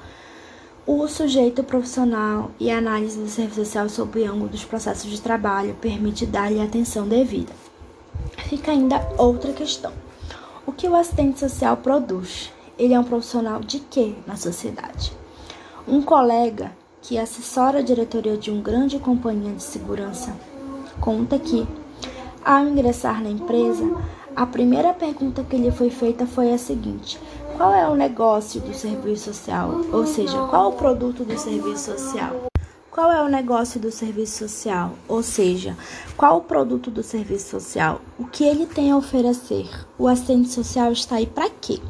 o 0.92 1.08
sujeito 1.08 1.64
profissional 1.64 2.50
e 2.60 2.72
a 2.72 2.80
análise 2.80 3.20
do 3.20 3.30
serviço 3.30 3.64
social 3.64 3.88
sob 3.88 4.20
o 4.20 4.28
ângulo 4.28 4.50
dos 4.50 4.66
processos 4.66 5.08
de 5.08 5.22
trabalho 5.22 5.76
permite 5.80 6.26
dar-lhe 6.26 6.60
atenção 6.60 7.08
devida. 7.08 7.54
Fica 8.48 8.72
ainda 8.72 9.08
outra 9.16 9.54
questão. 9.54 9.94
O 10.66 10.72
que 10.72 10.90
o 10.90 10.96
assistente 10.96 11.40
social 11.40 11.78
produz? 11.78 12.52
Ele 12.76 12.96
é 12.96 13.00
um 13.00 13.04
profissional 13.04 13.60
de 13.60 13.82
quê 13.82 14.16
na 14.26 14.36
sociedade? 14.36 15.14
Um 15.88 16.02
colega 16.02 16.72
que 17.04 17.20
assessora 17.20 17.80
a 17.80 17.84
diretoria 17.84 18.36
de 18.36 18.50
uma 18.50 18.64
grande 18.64 18.98
companhia 18.98 19.54
de 19.54 19.62
segurança 19.62 20.36
conta 21.00 21.38
que, 21.38 21.68
ao 22.44 22.68
ingressar 22.68 23.22
na 23.22 23.30
empresa, 23.30 23.86
a 24.36 24.48
primeira 24.48 24.92
pergunta 24.92 25.44
que 25.44 25.56
lhe 25.56 25.70
foi 25.70 25.92
feita 25.92 26.26
foi 26.26 26.52
a 26.52 26.58
seguinte: 26.58 27.20
qual 27.60 27.74
é 27.74 27.86
o 27.90 27.94
negócio 27.94 28.62
do 28.62 28.74
serviço 28.74 29.34
social? 29.34 29.82
Ou 29.92 30.08
seja, 30.08 30.48
qual 30.48 30.70
o 30.70 30.78
produto 30.78 31.26
do 31.26 31.38
serviço 31.38 31.92
social? 31.92 32.48
Qual 32.90 33.12
é 33.12 33.22
o 33.22 33.28
negócio 33.28 33.82
do 33.82 33.92
serviço 33.92 34.48
social? 34.48 34.94
Ou 35.10 35.22
seja, 35.22 35.76
qual 36.16 36.38
o 36.38 36.42
produto 36.42 36.90
do 36.90 37.04
serviço 37.04 37.50
social? 37.50 38.00
O 38.18 38.24
que 38.24 38.46
ele 38.46 38.66
tem 38.66 38.92
a 38.92 38.96
oferecer? 38.96 39.70
O 39.98 40.08
assistente 40.08 40.48
social 40.48 40.94
está 40.94 41.18
aí 41.18 41.28
para 41.28 41.50
quê? 41.50 41.82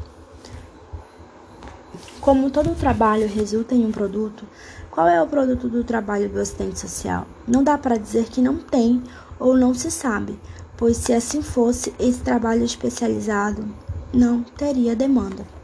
Como 2.20 2.50
todo 2.50 2.74
trabalho 2.74 3.28
resulta 3.28 3.72
em 3.72 3.86
um 3.86 3.92
produto, 3.92 4.44
qual 4.90 5.06
é 5.06 5.22
o 5.22 5.28
produto 5.28 5.68
do 5.68 5.84
trabalho 5.84 6.28
do 6.28 6.40
assistente 6.40 6.80
social? 6.80 7.28
Não 7.46 7.62
dá 7.62 7.78
para 7.78 7.96
dizer 7.96 8.24
que 8.24 8.40
não 8.40 8.56
tem 8.56 9.00
ou 9.38 9.56
não 9.56 9.72
se 9.72 9.88
sabe, 9.88 10.36
pois 10.76 10.96
se 10.96 11.12
assim 11.12 11.40
fosse, 11.40 11.94
esse 11.96 12.22
trabalho 12.22 12.64
especializado 12.64 13.64
não 14.12 14.42
teria 14.42 14.96
demanda. 14.96 15.59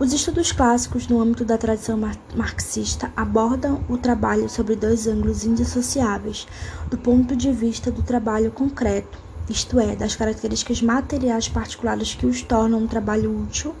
Os 0.00 0.14
estudos 0.14 0.50
clássicos 0.50 1.06
no 1.08 1.20
âmbito 1.20 1.44
da 1.44 1.58
tradição 1.58 2.00
marxista 2.34 3.12
abordam 3.14 3.84
o 3.86 3.98
trabalho 3.98 4.48
sobre 4.48 4.74
dois 4.74 5.06
ângulos 5.06 5.44
indissociáveis, 5.44 6.48
do 6.88 6.96
ponto 6.96 7.36
de 7.36 7.52
vista 7.52 7.90
do 7.90 8.02
trabalho 8.02 8.50
concreto, 8.50 9.18
isto 9.46 9.78
é, 9.78 9.94
das 9.94 10.16
características 10.16 10.80
materiais 10.80 11.50
particulares 11.50 12.14
que 12.14 12.24
os 12.24 12.40
tornam 12.40 12.78
um 12.78 12.86
trabalho 12.86 13.42
útil 13.42 13.76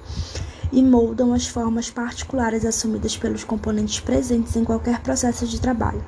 e 0.70 0.82
moldam 0.82 1.32
as 1.32 1.46
formas 1.46 1.88
particulares 1.88 2.66
assumidas 2.66 3.16
pelos 3.16 3.42
componentes 3.42 3.98
presentes 3.98 4.54
em 4.56 4.62
qualquer 4.62 5.00
processo 5.00 5.46
de 5.46 5.58
trabalho, 5.58 6.04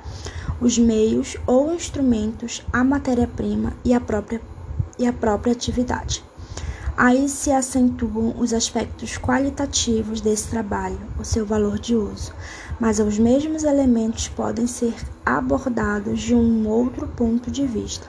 os 0.61 0.77
meios 0.77 1.39
ou 1.47 1.73
instrumentos, 1.73 2.63
a 2.71 2.85
matéria-prima 2.85 3.73
e 3.83 3.95
a 3.95 4.01
própria, 4.01 4.43
e 4.99 5.07
a 5.07 5.13
própria 5.13 5.55
atividade. 5.55 6.23
Aí 7.05 7.29
se 7.29 7.51
acentuam 7.51 8.33
os 8.39 8.53
aspectos 8.53 9.19
qualitativos 9.19 10.21
desse 10.21 10.47
trabalho, 10.47 11.01
o 11.19 11.25
seu 11.25 11.45
valor 11.45 11.77
de 11.77 11.97
uso, 11.97 12.33
mas 12.79 13.01
os 13.01 13.19
mesmos 13.19 13.65
elementos 13.65 14.29
podem 14.29 14.69
ser 14.69 14.95
abordados 15.27 16.21
de 16.21 16.33
um 16.33 16.69
outro 16.69 17.09
ponto 17.09 17.51
de 17.51 17.67
vista, 17.67 18.07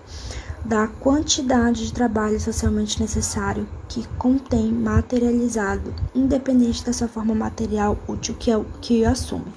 da 0.64 0.88
quantidade 0.88 1.88
de 1.88 1.92
trabalho 1.92 2.40
socialmente 2.40 3.02
necessário 3.02 3.68
que 3.90 4.08
contém 4.10 4.72
materializado, 4.72 5.92
independente 6.14 6.86
da 6.86 6.94
sua 6.94 7.08
forma 7.08 7.34
material 7.34 7.98
útil 8.08 8.36
que, 8.38 8.52
é, 8.52 8.62
que 8.80 9.04
assume. 9.04 9.52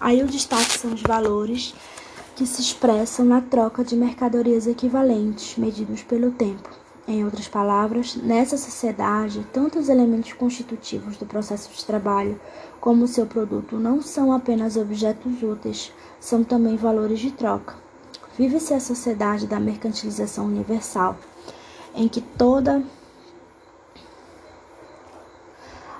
Aí 0.00 0.22
o 0.22 0.28
destaque 0.28 0.78
são 0.78 0.94
os 0.94 1.02
valores 1.02 1.74
que 2.36 2.46
se 2.46 2.60
expressam 2.60 3.26
na 3.26 3.40
troca 3.40 3.82
de 3.82 3.96
mercadorias 3.96 4.68
equivalentes, 4.68 5.56
medidos 5.58 6.04
pelo 6.04 6.30
tempo 6.30 6.81
em 7.06 7.24
outras 7.24 7.48
palavras, 7.48 8.14
nessa 8.14 8.56
sociedade, 8.56 9.46
tanto 9.52 9.78
os 9.78 9.88
elementos 9.88 10.32
constitutivos 10.32 11.16
do 11.16 11.26
processo 11.26 11.70
de 11.72 11.84
trabalho 11.84 12.40
como 12.80 13.08
seu 13.08 13.26
produto 13.26 13.76
não 13.76 14.00
são 14.00 14.32
apenas 14.32 14.76
objetos 14.76 15.42
úteis, 15.42 15.92
são 16.20 16.44
também 16.44 16.76
valores 16.76 17.18
de 17.18 17.32
troca. 17.32 17.74
Vive-se 18.38 18.72
a 18.72 18.80
sociedade 18.80 19.46
da 19.46 19.58
mercantilização 19.58 20.46
universal, 20.46 21.16
em 21.94 22.08
que 22.08 22.20
toda 22.20 22.82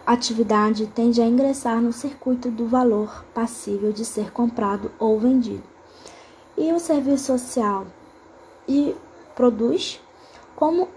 atividade 0.07 0.87
tende 0.87 1.21
a 1.21 1.27
ingressar 1.27 1.81
no 1.81 1.93
circuito 1.93 2.51
do 2.51 2.67
valor 2.67 3.25
passível 3.35 3.93
de 3.93 4.05
ser 4.05 4.31
comprado 4.31 4.91
ou 4.99 5.19
vendido. 5.19 5.63
E 6.57 6.73
o 6.73 6.79
serviço 6.79 7.39
social 7.39 7.87
e 8.69 8.95
produz 9.35 10.01
como 10.63 10.89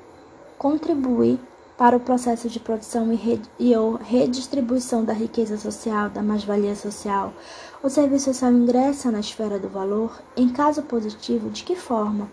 contribuir 0.60 1.40
para 1.76 1.98
o 1.98 2.00
processo 2.00 2.48
de 2.48 2.60
produção 2.60 3.12
e, 3.12 3.74
redistribuição 4.00 5.04
da 5.04 5.12
riqueza 5.12 5.58
social, 5.58 6.08
da 6.08 6.22
mais-valia 6.22 6.76
social. 6.76 7.34
O 7.82 7.90
serviço 7.90 8.26
social 8.26 8.52
ingressa 8.52 9.10
na 9.10 9.20
esfera 9.20 9.58
do 9.58 9.68
valor, 9.68 10.22
em 10.38 10.50
caso 10.50 10.84
positivo, 10.84 11.50
de 11.50 11.64
que 11.64 11.76
forma? 11.76 12.32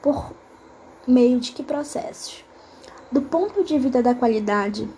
Por 0.00 0.32
meio 1.04 1.40
de 1.40 1.50
que 1.50 1.64
processos? 1.64 2.44
Do 3.10 3.22
ponto 3.22 3.64
de 3.64 3.76
vista 3.76 4.00
da 4.00 4.14
qualidade, 4.14 4.88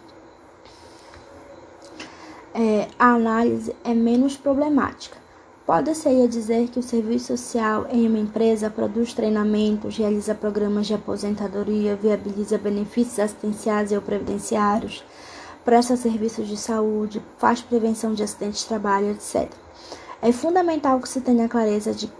é, 2.52 2.88
a 2.98 3.14
análise 3.14 3.74
é 3.82 3.94
menos 3.94 4.36
problemática. 4.36 5.16
Pode-se 5.70 6.26
dizer 6.26 6.66
que 6.66 6.80
o 6.80 6.82
serviço 6.82 7.36
social 7.36 7.86
em 7.90 8.04
uma 8.08 8.18
empresa 8.18 8.68
produz 8.68 9.14
treinamentos, 9.14 9.96
realiza 9.96 10.34
programas 10.34 10.88
de 10.88 10.94
aposentadoria, 10.94 11.94
viabiliza 11.94 12.58
benefícios 12.58 13.20
assistenciais 13.20 13.92
ou 13.92 14.02
previdenciários, 14.02 15.04
presta 15.64 15.96
serviços 15.96 16.48
de 16.48 16.56
saúde, 16.56 17.22
faz 17.38 17.60
prevenção 17.62 18.14
de 18.14 18.24
acidentes 18.24 18.62
de 18.62 18.66
trabalho, 18.66 19.12
etc. 19.12 19.48
É 20.20 20.32
fundamental 20.32 20.98
que 20.98 21.08
se 21.08 21.20
tenha 21.20 21.48
clareza 21.48 21.94
de 21.94 22.12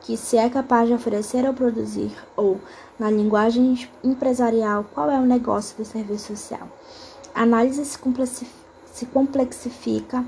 que 0.00 0.16
se 0.16 0.36
é 0.36 0.50
capaz 0.50 0.88
de 0.88 0.94
oferecer 0.94 1.46
ou 1.46 1.54
produzir, 1.54 2.10
ou, 2.36 2.60
na 2.98 3.08
linguagem 3.08 3.88
empresarial, 4.02 4.84
qual 4.92 5.08
é 5.08 5.20
o 5.20 5.24
negócio 5.24 5.76
do 5.76 5.84
serviço 5.84 6.34
social. 6.34 6.66
A 7.32 7.42
análise 7.42 7.84
se 7.84 9.06
complexifica 9.06 10.24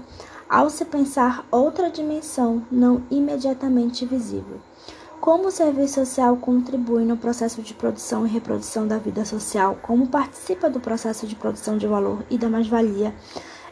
ao 0.51 0.69
se 0.69 0.85
pensar 0.85 1.47
outra 1.49 1.89
dimensão 1.89 2.67
não 2.73 3.05
imediatamente 3.09 4.05
visível. 4.05 4.59
Como 5.21 5.47
o 5.47 5.51
serviço 5.53 5.95
social 5.95 6.37
contribui 6.39 7.05
no 7.05 7.17
processo 7.17 7.63
de 7.63 7.73
produção 7.73 8.27
e 8.27 8.29
reprodução 8.29 8.89
da 8.89 8.99
vida 8.99 9.25
social, 9.25 9.79
como 9.81 10.09
participa 10.09 10.69
do 10.69 10.81
processo 10.81 11.25
de 11.25 11.37
produção 11.37 11.79
de 11.79 11.87
valor 11.87 12.25
e 12.29 12.37
da 12.37 12.49
mais-valia 12.49 13.15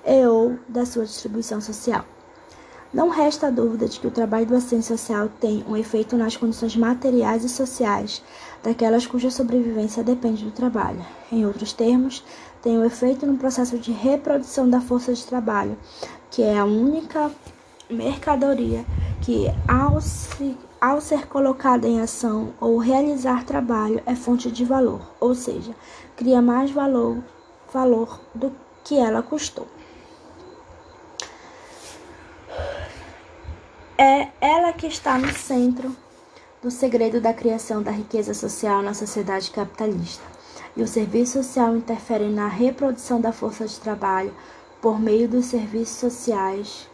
e 0.06 0.24
ou 0.24 0.56
da 0.68 0.86
sua 0.86 1.04
distribuição 1.04 1.60
social. 1.60 2.04
Não 2.94 3.08
resta 3.08 3.50
dúvida 3.50 3.86
de 3.86 3.98
que 3.98 4.06
o 4.06 4.10
trabalho 4.10 4.46
do 4.46 4.54
assistente 4.54 4.86
social 4.86 5.28
tem 5.40 5.64
um 5.68 5.76
efeito 5.76 6.16
nas 6.16 6.36
condições 6.36 6.76
materiais 6.76 7.44
e 7.44 7.48
sociais 7.48 8.22
daquelas 8.62 9.06
cuja 9.06 9.30
sobrevivência 9.30 10.02
depende 10.04 10.44
do 10.44 10.50
trabalho. 10.50 11.04
Em 11.30 11.44
outros 11.44 11.72
termos, 11.72 12.24
tem 12.62 12.78
um 12.78 12.84
efeito 12.84 13.26
no 13.26 13.36
processo 13.36 13.78
de 13.78 13.92
reprodução 13.92 14.68
da 14.68 14.80
força 14.80 15.12
de 15.12 15.24
trabalho, 15.24 15.76
que 16.30 16.42
é 16.42 16.58
a 16.58 16.64
única 16.64 17.30
mercadoria 17.88 18.84
que, 19.22 19.46
ao, 19.66 20.00
se, 20.00 20.56
ao 20.80 21.00
ser 21.00 21.26
colocada 21.26 21.86
em 21.86 22.00
ação 22.00 22.52
ou 22.60 22.78
realizar 22.78 23.44
trabalho, 23.44 24.02
é 24.06 24.14
fonte 24.14 24.50
de 24.50 24.64
valor, 24.64 25.00
ou 25.20 25.34
seja, 25.34 25.74
cria 26.16 26.40
mais 26.40 26.70
valor, 26.70 27.18
valor 27.72 28.20
do 28.34 28.52
que 28.84 28.96
ela 28.98 29.22
custou. 29.22 29.66
É 33.96 34.28
ela 34.40 34.72
que 34.72 34.86
está 34.86 35.18
no 35.18 35.32
centro 35.32 35.94
do 36.62 36.70
segredo 36.70 37.20
da 37.20 37.32
criação 37.32 37.82
da 37.82 37.90
riqueza 37.90 38.32
social 38.34 38.82
na 38.82 38.94
sociedade 38.94 39.50
capitalista. 39.50 40.22
E 40.76 40.82
o 40.82 40.86
serviço 40.86 41.42
social 41.42 41.76
interfere 41.76 42.28
na 42.28 42.46
reprodução 42.46 43.20
da 43.20 43.32
força 43.32 43.66
de 43.66 43.78
trabalho 43.80 44.32
por 44.80 45.00
meio 45.00 45.28
dos 45.28 45.46
serviços 45.46 45.96
sociais 45.96 46.88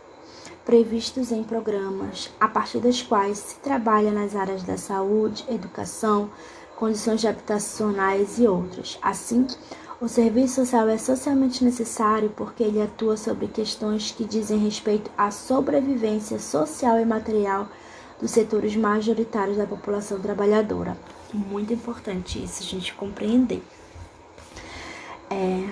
previstos 0.64 1.30
em 1.30 1.44
programas, 1.44 2.30
a 2.40 2.48
partir 2.48 2.78
das 2.78 3.02
quais 3.02 3.38
se 3.38 3.56
trabalha 3.56 4.10
nas 4.10 4.34
áreas 4.34 4.62
da 4.62 4.78
saúde, 4.78 5.44
educação, 5.48 6.30
condições 6.76 7.24
habitacionais 7.24 8.38
e 8.38 8.46
outras. 8.46 8.98
Assim, 9.02 9.46
o 10.00 10.08
serviço 10.08 10.56
social 10.56 10.88
é 10.88 10.96
socialmente 10.96 11.62
necessário 11.62 12.30
porque 12.34 12.62
ele 12.62 12.80
atua 12.80 13.16
sobre 13.16 13.46
questões 13.46 14.10
que 14.10 14.24
dizem 14.24 14.58
respeito 14.58 15.10
à 15.16 15.30
sobrevivência 15.30 16.38
social 16.38 16.98
e 16.98 17.04
material 17.04 17.68
dos 18.20 18.30
setores 18.30 18.74
majoritários 18.74 19.56
da 19.56 19.66
população 19.66 20.18
trabalhadora. 20.18 20.96
Muito 21.32 21.72
importante 21.72 22.42
isso 22.42 22.62
a 22.62 22.66
gente 22.66 22.94
compreender. 22.94 23.62
É, 25.30 25.68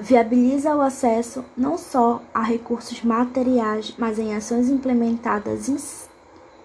viabiliza 0.00 0.74
o 0.74 0.80
acesso 0.80 1.44
não 1.56 1.76
só 1.76 2.22
a 2.32 2.42
recursos 2.42 3.02
materiais, 3.02 3.94
mas 3.98 4.18
em 4.18 4.34
ações 4.34 4.68
implementadas, 4.68 6.08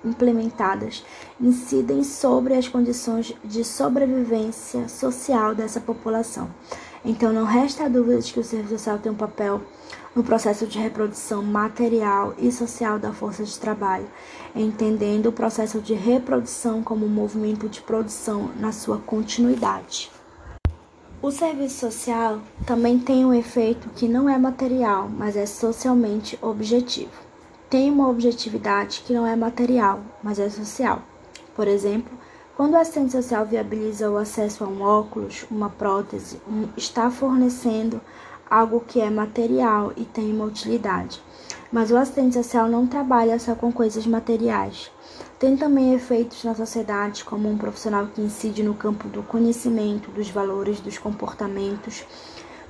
implementadas 0.03 1.03
incidem 1.39 2.03
sobre 2.03 2.53
as 2.53 2.67
condições 2.67 3.33
de 3.43 3.63
sobrevivência 3.63 4.87
social 4.87 5.53
dessa 5.53 5.81
população. 5.81 6.49
Então, 7.03 7.31
não 7.31 7.45
resta 7.45 7.89
dúvida 7.89 8.19
de 8.19 8.33
que 8.33 8.39
o 8.39 8.43
serviço 8.43 8.79
social 8.79 8.97
tem 8.97 9.11
um 9.11 9.15
papel 9.15 9.61
no 10.15 10.23
processo 10.23 10.65
de 10.65 10.79
reprodução 10.79 11.43
material 11.43 12.33
e 12.37 12.51
social 12.51 12.97
da 12.97 13.11
força 13.11 13.43
de 13.43 13.59
trabalho, 13.59 14.07
entendendo 14.55 15.27
o 15.27 15.31
processo 15.31 15.81
de 15.81 15.93
reprodução 15.93 16.81
como 16.81 17.05
um 17.05 17.09
movimento 17.09 17.67
de 17.67 17.81
produção 17.81 18.49
na 18.59 18.71
sua 18.71 18.97
continuidade. 18.97 20.09
O 21.21 21.31
serviço 21.31 21.79
social 21.79 22.39
também 22.65 22.99
tem 22.99 23.25
um 23.25 23.33
efeito 23.33 23.89
que 23.95 24.07
não 24.07 24.29
é 24.29 24.37
material, 24.37 25.09
mas 25.09 25.35
é 25.35 25.45
socialmente 25.45 26.37
objetivo. 26.41 27.11
Tem 27.69 27.89
uma 27.89 28.09
objetividade 28.09 29.01
que 29.05 29.13
não 29.13 29.25
é 29.25 29.35
material, 29.35 30.01
mas 30.21 30.39
é 30.39 30.49
social. 30.49 31.01
Por 31.55 31.67
exemplo, 31.67 32.11
quando 32.55 32.73
o 32.73 32.77
assistente 32.77 33.13
social 33.13 33.45
viabiliza 33.45 34.11
o 34.11 34.17
acesso 34.17 34.63
a 34.63 34.67
um 34.67 34.81
óculos, 34.81 35.45
uma 35.49 35.69
prótese, 35.69 36.39
um, 36.47 36.67
está 36.77 37.09
fornecendo 37.09 37.99
algo 38.49 38.83
que 38.85 39.01
é 39.01 39.09
material 39.09 39.93
e 39.95 40.05
tem 40.05 40.31
uma 40.31 40.45
utilidade. 40.45 41.21
Mas 41.71 41.91
o 41.91 41.97
assistente 41.97 42.35
social 42.35 42.67
não 42.67 42.85
trabalha 42.85 43.39
só 43.39 43.55
com 43.55 43.71
coisas 43.71 44.05
materiais. 44.05 44.91
Tem 45.37 45.57
também 45.57 45.93
efeitos 45.93 46.45
na 46.45 46.55
sociedade, 46.55 47.25
como 47.25 47.49
um 47.49 47.57
profissional 47.57 48.07
que 48.07 48.21
incide 48.21 48.63
no 48.63 48.73
campo 48.73 49.09
do 49.09 49.21
conhecimento, 49.21 50.09
dos 50.09 50.29
valores, 50.29 50.79
dos 50.79 50.97
comportamentos, 50.97 52.05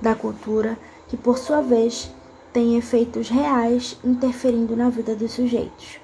da 0.02 0.16
cultura, 0.16 0.76
que 1.06 1.16
por 1.16 1.38
sua 1.38 1.60
vez 1.60 2.10
tem 2.52 2.76
efeitos 2.76 3.28
reais 3.28 3.96
interferindo 4.02 4.74
na 4.74 4.90
vida 4.90 5.14
dos 5.14 5.32
sujeitos. 5.32 6.00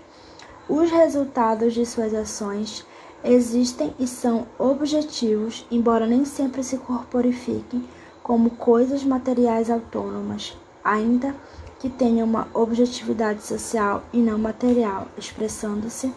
Os 0.68 0.88
resultados 0.88 1.74
de 1.74 1.84
suas 1.84 2.14
ações 2.14 2.86
existem 3.24 3.92
e 3.98 4.06
são 4.06 4.46
objetivos, 4.56 5.66
embora 5.68 6.06
nem 6.06 6.24
sempre 6.24 6.62
se 6.62 6.78
corporifiquem 6.78 7.84
como 8.22 8.50
coisas 8.50 9.02
materiais 9.02 9.68
autônomas, 9.68 10.56
ainda 10.84 11.34
que 11.80 11.90
tenham 11.90 12.24
uma 12.24 12.46
objetividade 12.54 13.42
social 13.42 14.04
e 14.12 14.18
não 14.18 14.38
material, 14.38 15.08
expressando-se 15.18 16.14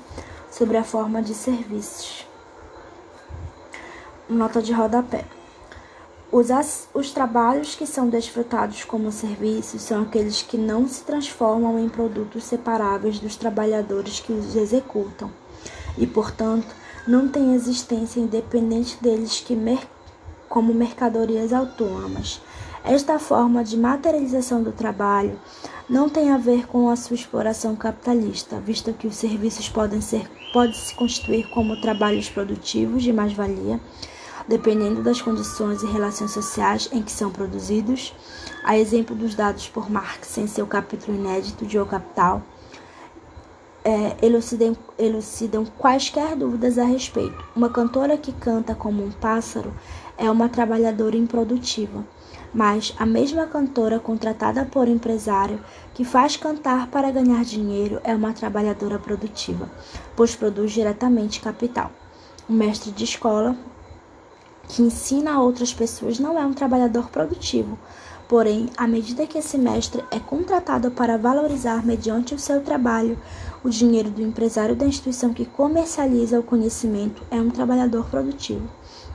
sobre 0.58 0.78
a 0.78 0.86
forma 0.86 1.22
de 1.22 1.34
serviços. 1.34 2.26
Nota 4.30 4.62
de 4.62 4.72
rodapé. 4.72 5.26
Os, 6.32 6.48
os 6.94 7.12
trabalhos 7.12 7.76
que 7.76 7.86
são 7.86 8.08
desfrutados 8.08 8.86
como 8.86 9.12
serviços 9.12 9.82
são 9.82 10.04
aqueles 10.04 10.42
que 10.42 10.58
não 10.58 10.88
se 10.88 11.04
transformam 11.04 11.78
em 11.78 11.90
produtos 11.90 12.46
separáveis 12.46 13.20
dos 13.20 13.36
trabalhadores 13.36 14.22
que 14.22 14.32
os 14.32 14.56
executam 14.56 15.30
e, 15.98 16.08
portanto, 16.08 16.74
não 17.06 17.28
têm 17.28 17.54
existência 17.54 18.22
independente 18.22 18.98
deles 19.02 19.42
que 19.42 19.58
mer 19.58 19.86
como 20.48 20.74
mercadorias 20.74 21.52
autônomas. 21.52 22.42
Esta 22.86 23.20
forma 23.20 23.62
de 23.62 23.76
materialização 23.76 24.64
do 24.64 24.72
trabalho 24.72 25.38
não 25.90 26.08
tem 26.08 26.32
a 26.32 26.38
ver 26.38 26.66
com 26.66 26.90
a 26.90 26.96
sua 26.96 27.16
exploração 27.16 27.76
capitalista, 27.76 28.58
visto 28.60 28.94
que 28.94 29.06
os 29.06 29.16
serviços 29.16 29.68
podem 29.68 30.00
ser 30.00 30.30
pode 30.56 30.78
se 30.78 30.96
constituir 30.96 31.50
como 31.50 31.82
trabalhos 31.82 32.30
produtivos 32.30 33.04
de 33.04 33.12
mais-valia, 33.12 33.78
dependendo 34.48 35.04
das 35.04 35.22
condições 35.22 35.84
e 35.84 35.86
relações 35.86 36.32
sociais 36.32 36.88
em 36.94 37.04
que 37.04 37.12
são 37.12 37.30
produzidos, 37.30 38.14
a 38.64 38.78
exemplo 38.78 39.14
dos 39.14 39.36
dados 39.36 39.68
por 39.68 39.92
Marx 39.92 40.38
em 40.38 40.48
seu 40.48 40.66
capítulo 40.66 41.18
inédito 41.18 41.66
de 41.66 41.78
O 41.78 41.86
Capital, 41.86 42.42
é, 43.84 44.16
elucidam, 44.22 44.78
elucidam 44.98 45.66
quaisquer 45.78 46.38
dúvidas 46.38 46.78
a 46.78 46.86
respeito. 46.86 47.44
Uma 47.54 47.68
cantora 47.68 48.16
que 48.18 48.32
canta 48.32 48.74
como 48.74 49.04
um 49.04 49.12
pássaro 49.12 49.74
é 50.18 50.32
uma 50.32 50.48
trabalhadora 50.48 51.18
improdutiva, 51.18 52.02
mas 52.56 52.96
a 52.98 53.06
mesma 53.06 53.46
cantora 53.46 54.00
contratada 54.00 54.64
por 54.64 54.88
empresário 54.88 55.60
que 55.94 56.06
faz 56.06 56.38
cantar 56.38 56.88
para 56.88 57.12
ganhar 57.12 57.44
dinheiro 57.44 58.00
é 58.02 58.16
uma 58.16 58.32
trabalhadora 58.32 58.98
produtiva, 58.98 59.70
pois 60.16 60.34
produz 60.34 60.72
diretamente 60.72 61.42
capital. 61.42 61.92
Um 62.50 62.54
mestre 62.54 62.92
de 62.92 63.04
escola 63.04 63.58
que 64.70 64.82
ensina 64.82 65.34
a 65.34 65.42
outras 65.42 65.74
pessoas 65.74 66.18
não 66.18 66.40
é 66.40 66.46
um 66.46 66.54
trabalhador 66.54 67.10
produtivo. 67.10 67.78
Porém, 68.28 68.70
à 68.78 68.88
medida 68.88 69.28
que 69.28 69.38
esse 69.38 69.58
mestre 69.58 70.04
é 70.10 70.20
contratado 70.20 70.90
para 70.90 71.18
valorizar, 71.18 71.86
mediante 71.86 72.34
o 72.34 72.40
seu 72.40 72.62
trabalho, 72.62 73.20
o 73.64 73.70
dinheiro 73.70 74.10
do 74.10 74.22
empresário 74.22 74.76
da 74.76 74.86
instituição 74.86 75.34
que 75.34 75.46
comercializa 75.46 76.40
o 76.40 76.44
conhecimento, 76.44 77.22
é 77.30 77.36
um 77.36 77.52
trabalhador 77.52 78.06
produtivo. 78.06 78.68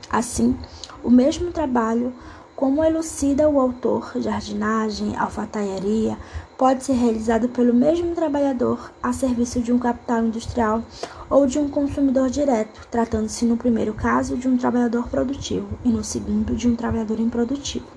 Assim, 0.09 0.55
o 1.03 1.09
mesmo 1.09 1.51
trabalho, 1.51 2.13
como 2.61 2.83
elucida 2.83 3.49
o 3.49 3.59
autor, 3.59 4.11
jardinagem, 4.17 5.15
alfaiataria, 5.17 6.15
pode 6.55 6.83
ser 6.83 6.93
realizado 6.93 7.49
pelo 7.49 7.73
mesmo 7.73 8.13
trabalhador 8.13 8.91
a 9.01 9.11
serviço 9.11 9.59
de 9.61 9.73
um 9.73 9.79
capital 9.79 10.25
industrial 10.25 10.83
ou 11.27 11.47
de 11.47 11.57
um 11.57 11.67
consumidor 11.67 12.29
direto, 12.29 12.87
tratando-se 12.91 13.45
no 13.45 13.57
primeiro 13.57 13.95
caso 13.95 14.37
de 14.37 14.47
um 14.47 14.57
trabalhador 14.57 15.07
produtivo 15.07 15.67
e 15.83 15.89
no 15.89 16.03
segundo 16.03 16.55
de 16.55 16.67
um 16.67 16.75
trabalhador 16.75 17.19
improdutivo. 17.19 17.87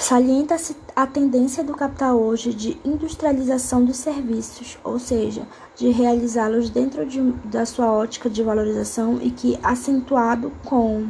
Salienta-se 0.00 0.74
a 0.96 1.06
tendência 1.06 1.62
do 1.62 1.74
capital 1.74 2.18
hoje 2.18 2.54
de 2.54 2.80
industrialização 2.82 3.84
dos 3.84 3.98
serviços, 3.98 4.78
ou 4.82 4.98
seja, 4.98 5.46
de 5.76 5.90
realizá-los 5.90 6.70
dentro 6.70 7.04
de, 7.04 7.20
da 7.44 7.66
sua 7.66 7.92
ótica 7.92 8.30
de 8.30 8.42
valorização 8.42 9.18
e 9.20 9.30
que, 9.30 9.58
acentuado 9.62 10.50
com 10.64 11.08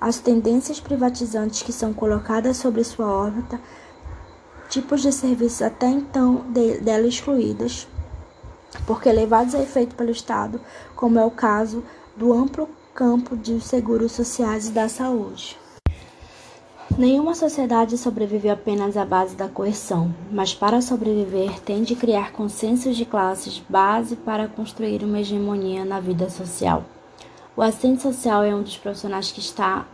as 0.00 0.18
tendências 0.18 0.80
privatizantes 0.80 1.62
que 1.62 1.72
são 1.72 1.92
colocadas 1.92 2.56
sobre 2.56 2.82
sua 2.82 3.06
órbita, 3.06 3.60
tipos 4.68 5.02
de 5.02 5.12
serviços 5.12 5.62
até 5.62 5.88
então 5.88 6.44
de, 6.48 6.78
dela 6.78 7.06
excluídas, 7.06 7.86
porque 8.86 9.12
levados 9.12 9.54
a 9.54 9.62
efeito 9.62 9.94
pelo 9.94 10.10
Estado, 10.10 10.60
como 10.96 11.18
é 11.18 11.24
o 11.24 11.30
caso 11.30 11.84
do 12.16 12.32
amplo 12.32 12.68
campo 12.94 13.36
de 13.36 13.60
seguros 13.60 14.12
sociais 14.12 14.68
e 14.68 14.72
da 14.72 14.88
saúde. 14.88 15.58
Nenhuma 16.98 17.34
sociedade 17.34 17.96
sobrevive 17.96 18.50
apenas 18.50 18.96
à 18.96 19.04
base 19.04 19.36
da 19.36 19.48
coerção, 19.48 20.14
mas 20.30 20.52
para 20.52 20.82
sobreviver 20.82 21.60
tem 21.60 21.82
de 21.82 21.94
criar 21.94 22.32
consensos 22.32 22.96
de 22.96 23.04
classes 23.04 23.62
base 23.68 24.16
para 24.16 24.48
construir 24.48 25.02
uma 25.04 25.20
hegemonia 25.20 25.84
na 25.84 26.00
vida 26.00 26.28
social. 26.28 26.84
O 27.56 27.62
assistente 27.62 28.00
social 28.00 28.44
é 28.44 28.54
um 28.54 28.62
dos 28.62 28.76
profissionais 28.76 29.32
que 29.32 29.40
está 29.40 29.84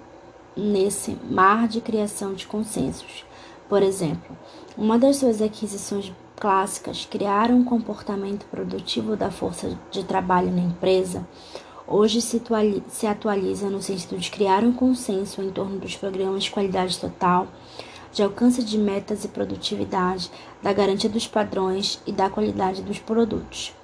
nesse 0.55 1.16
mar 1.29 1.66
de 1.66 1.81
criação 1.81 2.35
de 2.35 2.47
consensos. 2.47 3.25
Por 3.66 3.83
exemplo, 3.83 4.37
uma 4.77 4.99
das 4.99 5.16
suas 5.16 5.40
aquisições 5.40 6.12
clássicas, 6.37 7.07
criar 7.11 7.51
um 7.51 7.64
comportamento 7.64 8.45
produtivo 8.47 9.16
da 9.16 9.31
força 9.31 9.77
de 9.90 10.05
trabalho 10.05 10.51
na 10.51 10.61
empresa, 10.61 11.27
hoje 11.88 12.21
se 12.21 13.07
atualiza 13.07 13.71
no 13.71 13.81
sentido 13.81 14.19
de 14.19 14.31
criar 14.31 14.62
um 14.62 14.73
consenso 14.73 15.40
em 15.40 15.51
torno 15.51 15.79
dos 15.79 15.97
programas 15.97 16.45
de 16.45 16.51
qualidade 16.51 16.99
total, 17.01 17.47
de 18.12 18.23
alcance 18.23 18.62
de 18.62 18.77
metas 18.77 19.25
e 19.25 19.29
produtividade, 19.29 20.31
da 20.62 20.75
garantia 20.75 21.09
dos 21.09 21.27
padrões 21.27 22.01
e 22.07 22.12
da 22.12 22.29
qualidade 22.29 22.83
dos 22.83 22.99
produtos. 22.99 23.75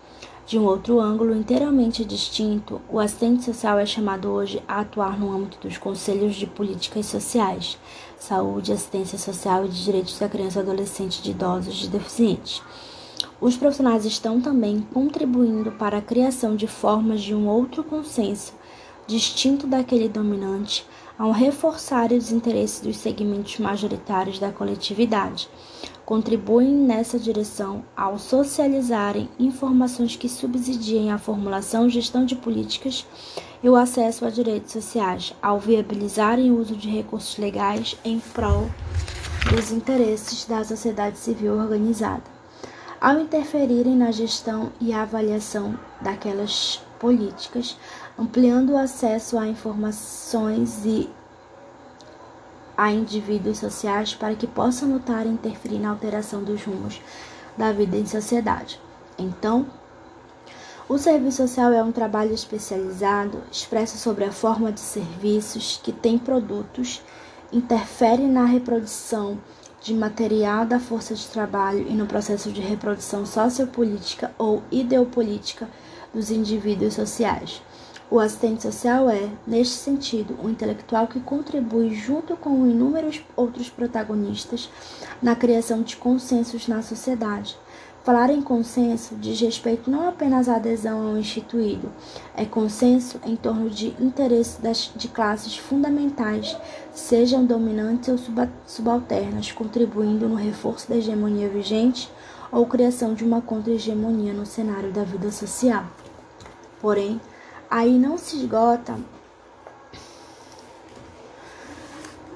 De 0.52 0.58
um 0.58 0.66
outro 0.66 1.00
ângulo 1.00 1.34
inteiramente 1.34 2.04
distinto, 2.04 2.78
o 2.90 2.98
assistente 3.00 3.42
social 3.42 3.78
é 3.78 3.86
chamado 3.86 4.28
hoje 4.28 4.62
a 4.68 4.80
atuar 4.80 5.18
no 5.18 5.34
âmbito 5.34 5.66
dos 5.66 5.78
conselhos 5.78 6.34
de 6.34 6.46
políticas 6.46 7.06
sociais, 7.06 7.78
saúde, 8.18 8.70
assistência 8.70 9.16
social 9.16 9.64
e 9.64 9.68
de 9.68 9.82
direitos 9.82 10.18
da 10.18 10.28
criança, 10.28 10.60
adolescente, 10.60 11.22
de 11.22 11.30
idosos, 11.30 11.76
de 11.76 11.88
deficientes. 11.88 12.60
Os 13.40 13.56
profissionais 13.56 14.04
estão 14.04 14.42
também 14.42 14.86
contribuindo 14.92 15.72
para 15.72 15.96
a 15.96 16.02
criação 16.02 16.54
de 16.54 16.66
formas 16.66 17.22
de 17.22 17.34
um 17.34 17.48
outro 17.48 17.82
consenso, 17.82 18.52
distinto 19.06 19.66
daquele 19.66 20.06
dominante, 20.06 20.86
ao 21.18 21.30
reforçar 21.30 22.12
os 22.12 22.30
interesses 22.30 22.82
dos 22.82 22.98
segmentos 22.98 23.58
majoritários 23.58 24.38
da 24.38 24.52
coletividade, 24.52 25.48
contribuem 26.12 26.74
nessa 26.74 27.18
direção 27.18 27.82
ao 27.96 28.18
socializarem 28.18 29.30
informações 29.38 30.14
que 30.14 30.28
subsidiem 30.28 31.10
a 31.10 31.16
formulação 31.16 31.88
gestão 31.88 32.26
de 32.26 32.36
políticas 32.36 33.06
e 33.62 33.68
o 33.70 33.74
acesso 33.74 34.26
a 34.26 34.28
direitos 34.28 34.72
sociais, 34.72 35.32
ao 35.40 35.58
viabilizarem 35.58 36.50
o 36.50 36.60
uso 36.60 36.76
de 36.76 36.90
recursos 36.90 37.38
legais 37.38 37.96
em 38.04 38.18
prol 38.18 38.68
dos 39.50 39.72
interesses 39.72 40.44
da 40.44 40.62
sociedade 40.62 41.16
civil 41.16 41.54
organizada, 41.54 42.24
ao 43.00 43.18
interferirem 43.18 43.96
na 43.96 44.10
gestão 44.10 44.70
e 44.82 44.92
avaliação 44.92 45.78
daquelas 46.02 46.82
políticas, 46.98 47.74
ampliando 48.18 48.74
o 48.74 48.76
acesso 48.76 49.38
a 49.38 49.48
informações 49.48 50.84
e 50.84 51.08
a 52.76 52.90
indivíduos 52.90 53.58
sociais 53.58 54.14
para 54.14 54.34
que 54.34 54.46
possam 54.46 54.88
notar 54.88 55.26
e 55.26 55.30
interferir 55.30 55.78
na 55.78 55.90
alteração 55.90 56.42
dos 56.42 56.62
rumos 56.64 57.00
da 57.56 57.72
vida 57.72 57.96
em 57.96 58.06
sociedade. 58.06 58.80
Então, 59.18 59.66
o 60.88 60.98
serviço 60.98 61.38
social 61.38 61.72
é 61.72 61.82
um 61.82 61.92
trabalho 61.92 62.34
especializado, 62.34 63.42
expresso 63.50 63.96
sobre 63.96 64.24
a 64.24 64.32
forma 64.32 64.72
de 64.72 64.80
serviços 64.80 65.80
que 65.82 65.92
tem 65.92 66.18
produtos, 66.18 67.02
interfere 67.52 68.26
na 68.26 68.44
reprodução 68.44 69.38
de 69.80 69.94
material 69.94 70.64
da 70.64 70.78
força 70.78 71.14
de 71.14 71.26
trabalho 71.26 71.86
e 71.88 71.92
no 71.92 72.06
processo 72.06 72.52
de 72.52 72.60
reprodução 72.60 73.26
sociopolítica 73.26 74.32
ou 74.38 74.62
ideopolítica 74.70 75.68
dos 76.12 76.30
indivíduos 76.30 76.94
sociais. 76.94 77.62
O 78.12 78.20
assistente 78.20 78.60
social 78.60 79.08
é, 79.08 79.26
neste 79.46 79.72
sentido, 79.72 80.36
um 80.44 80.50
intelectual 80.50 81.06
que 81.06 81.18
contribui, 81.18 81.94
junto 81.94 82.36
com 82.36 82.66
inúmeros 82.66 83.24
outros 83.34 83.70
protagonistas, 83.70 84.68
na 85.22 85.34
criação 85.34 85.80
de 85.80 85.96
consensos 85.96 86.68
na 86.68 86.82
sociedade. 86.82 87.56
Falar 88.04 88.28
em 88.28 88.42
consenso 88.42 89.14
diz 89.14 89.40
respeito 89.40 89.90
não 89.90 90.06
apenas 90.06 90.46
à 90.46 90.56
adesão 90.56 91.08
ao 91.08 91.16
instituído, 91.16 91.90
é 92.36 92.44
consenso 92.44 93.18
em 93.24 93.34
torno 93.34 93.70
de 93.70 93.96
interesses 93.98 94.58
das, 94.58 94.92
de 94.94 95.08
classes 95.08 95.56
fundamentais, 95.56 96.54
sejam 96.92 97.46
dominantes 97.46 98.10
ou 98.10 98.18
subalternas, 98.66 99.50
contribuindo 99.52 100.28
no 100.28 100.34
reforço 100.34 100.86
da 100.86 100.96
hegemonia 100.96 101.48
vigente 101.48 102.10
ou 102.50 102.66
criação 102.66 103.14
de 103.14 103.24
uma 103.24 103.40
contra-hegemonia 103.40 104.34
no 104.34 104.44
cenário 104.44 104.92
da 104.92 105.02
vida 105.02 105.32
social. 105.32 105.86
Porém, 106.78 107.18
aí 107.72 107.98
não 107.98 108.18
se 108.18 108.36
esgota 108.36 108.98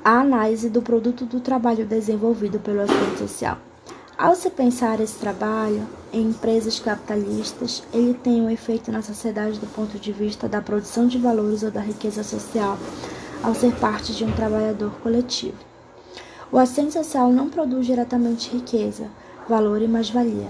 a 0.02 0.20
análise 0.20 0.70
do 0.70 0.80
produto 0.80 1.26
do 1.26 1.40
trabalho 1.40 1.84
desenvolvido 1.84 2.58
pelo 2.58 2.80
assistente 2.80 3.18
social. 3.18 3.58
Ao 4.16 4.34
se 4.34 4.48
pensar 4.48 4.98
esse 4.98 5.18
trabalho 5.18 5.86
em 6.10 6.30
empresas 6.30 6.80
capitalistas, 6.80 7.82
ele 7.92 8.14
tem 8.14 8.40
um 8.40 8.48
efeito 8.48 8.90
na 8.90 9.02
sociedade 9.02 9.58
do 9.58 9.66
ponto 9.66 9.98
de 9.98 10.10
vista 10.10 10.48
da 10.48 10.62
produção 10.62 11.06
de 11.06 11.18
valores 11.18 11.62
ou 11.62 11.70
da 11.70 11.82
riqueza 11.82 12.22
social, 12.22 12.78
ao 13.42 13.54
ser 13.54 13.74
parte 13.74 14.14
de 14.14 14.24
um 14.24 14.32
trabalhador 14.32 14.92
coletivo. 15.02 15.58
O 16.50 16.56
assistente 16.56 16.94
social 16.94 17.30
não 17.30 17.50
produz 17.50 17.84
diretamente 17.84 18.50
riqueza, 18.50 19.10
valor 19.46 19.82
e 19.82 19.88
mais-valia, 19.88 20.48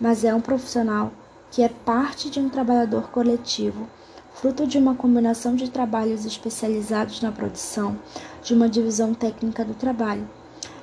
mas 0.00 0.22
é 0.22 0.32
um 0.32 0.40
profissional 0.40 1.10
que 1.50 1.60
é 1.60 1.68
parte 1.68 2.30
de 2.30 2.38
um 2.38 2.48
trabalhador 2.48 3.10
coletivo 3.10 3.88
fruto 4.40 4.68
de 4.68 4.78
uma 4.78 4.94
combinação 4.94 5.56
de 5.56 5.68
trabalhos 5.68 6.24
especializados 6.24 7.20
na 7.20 7.32
produção, 7.32 7.98
de 8.40 8.54
uma 8.54 8.68
divisão 8.68 9.12
técnica 9.12 9.64
do 9.64 9.74
trabalho. 9.74 10.30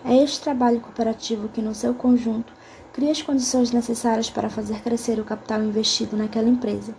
É 0.04 0.14
este 0.22 0.42
trabalho 0.42 0.82
cooperativo 0.82 1.48
que, 1.48 1.62
no 1.62 1.74
seu 1.74 1.94
conjunto, 1.94 2.52
cria 2.92 3.12
as 3.12 3.22
condições 3.22 3.72
necessárias 3.72 4.30
para 4.30 4.50
fazer 4.50 4.82
crescer 4.82 5.22
o 5.22 5.24
capital 5.24 5.64
investido 5.64 6.18
naquela 6.18 6.50
empresa. 6.50 6.94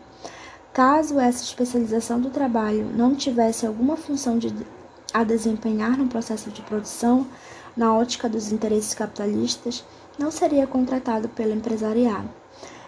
Caso 0.73 1.21
essa 1.21 1.45
especialização 1.45 2.19
do 2.19 2.31
trabalho 2.31 2.87
não 2.87 3.14
tivesse 3.14 3.66
alguma 3.66 3.95
função 3.95 4.38
de, 4.38 4.51
a 5.12 5.25
desempenhar 5.25 5.99
no 5.99 6.09
processo 6.09 6.51
de 6.51 6.62
produção, 6.62 7.27
na 7.77 7.95
ótica 7.95 8.31
dos 8.31 8.51
interesses 8.51 8.95
capitalistas, 8.95 9.85
não 10.19 10.31
seria 10.31 10.66
contratado 10.66 11.29
pelo 11.29 11.53
empresariado. 11.53 12.31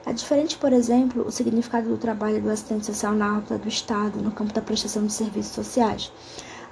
É 0.09 0.13
diferente, 0.15 0.57
por 0.57 0.73
exemplo, 0.73 1.27
o 1.27 1.31
significado 1.31 1.91
do 1.91 1.99
trabalho 1.99 2.41
do 2.41 2.49
assistente 2.49 2.87
social 2.87 3.13
na 3.13 3.35
órbita 3.35 3.59
do 3.59 3.69
Estado, 3.69 4.23
no 4.23 4.31
campo 4.31 4.55
da 4.55 4.63
prestação 4.63 5.05
de 5.05 5.13
serviços 5.13 5.53
sociais. 5.53 6.11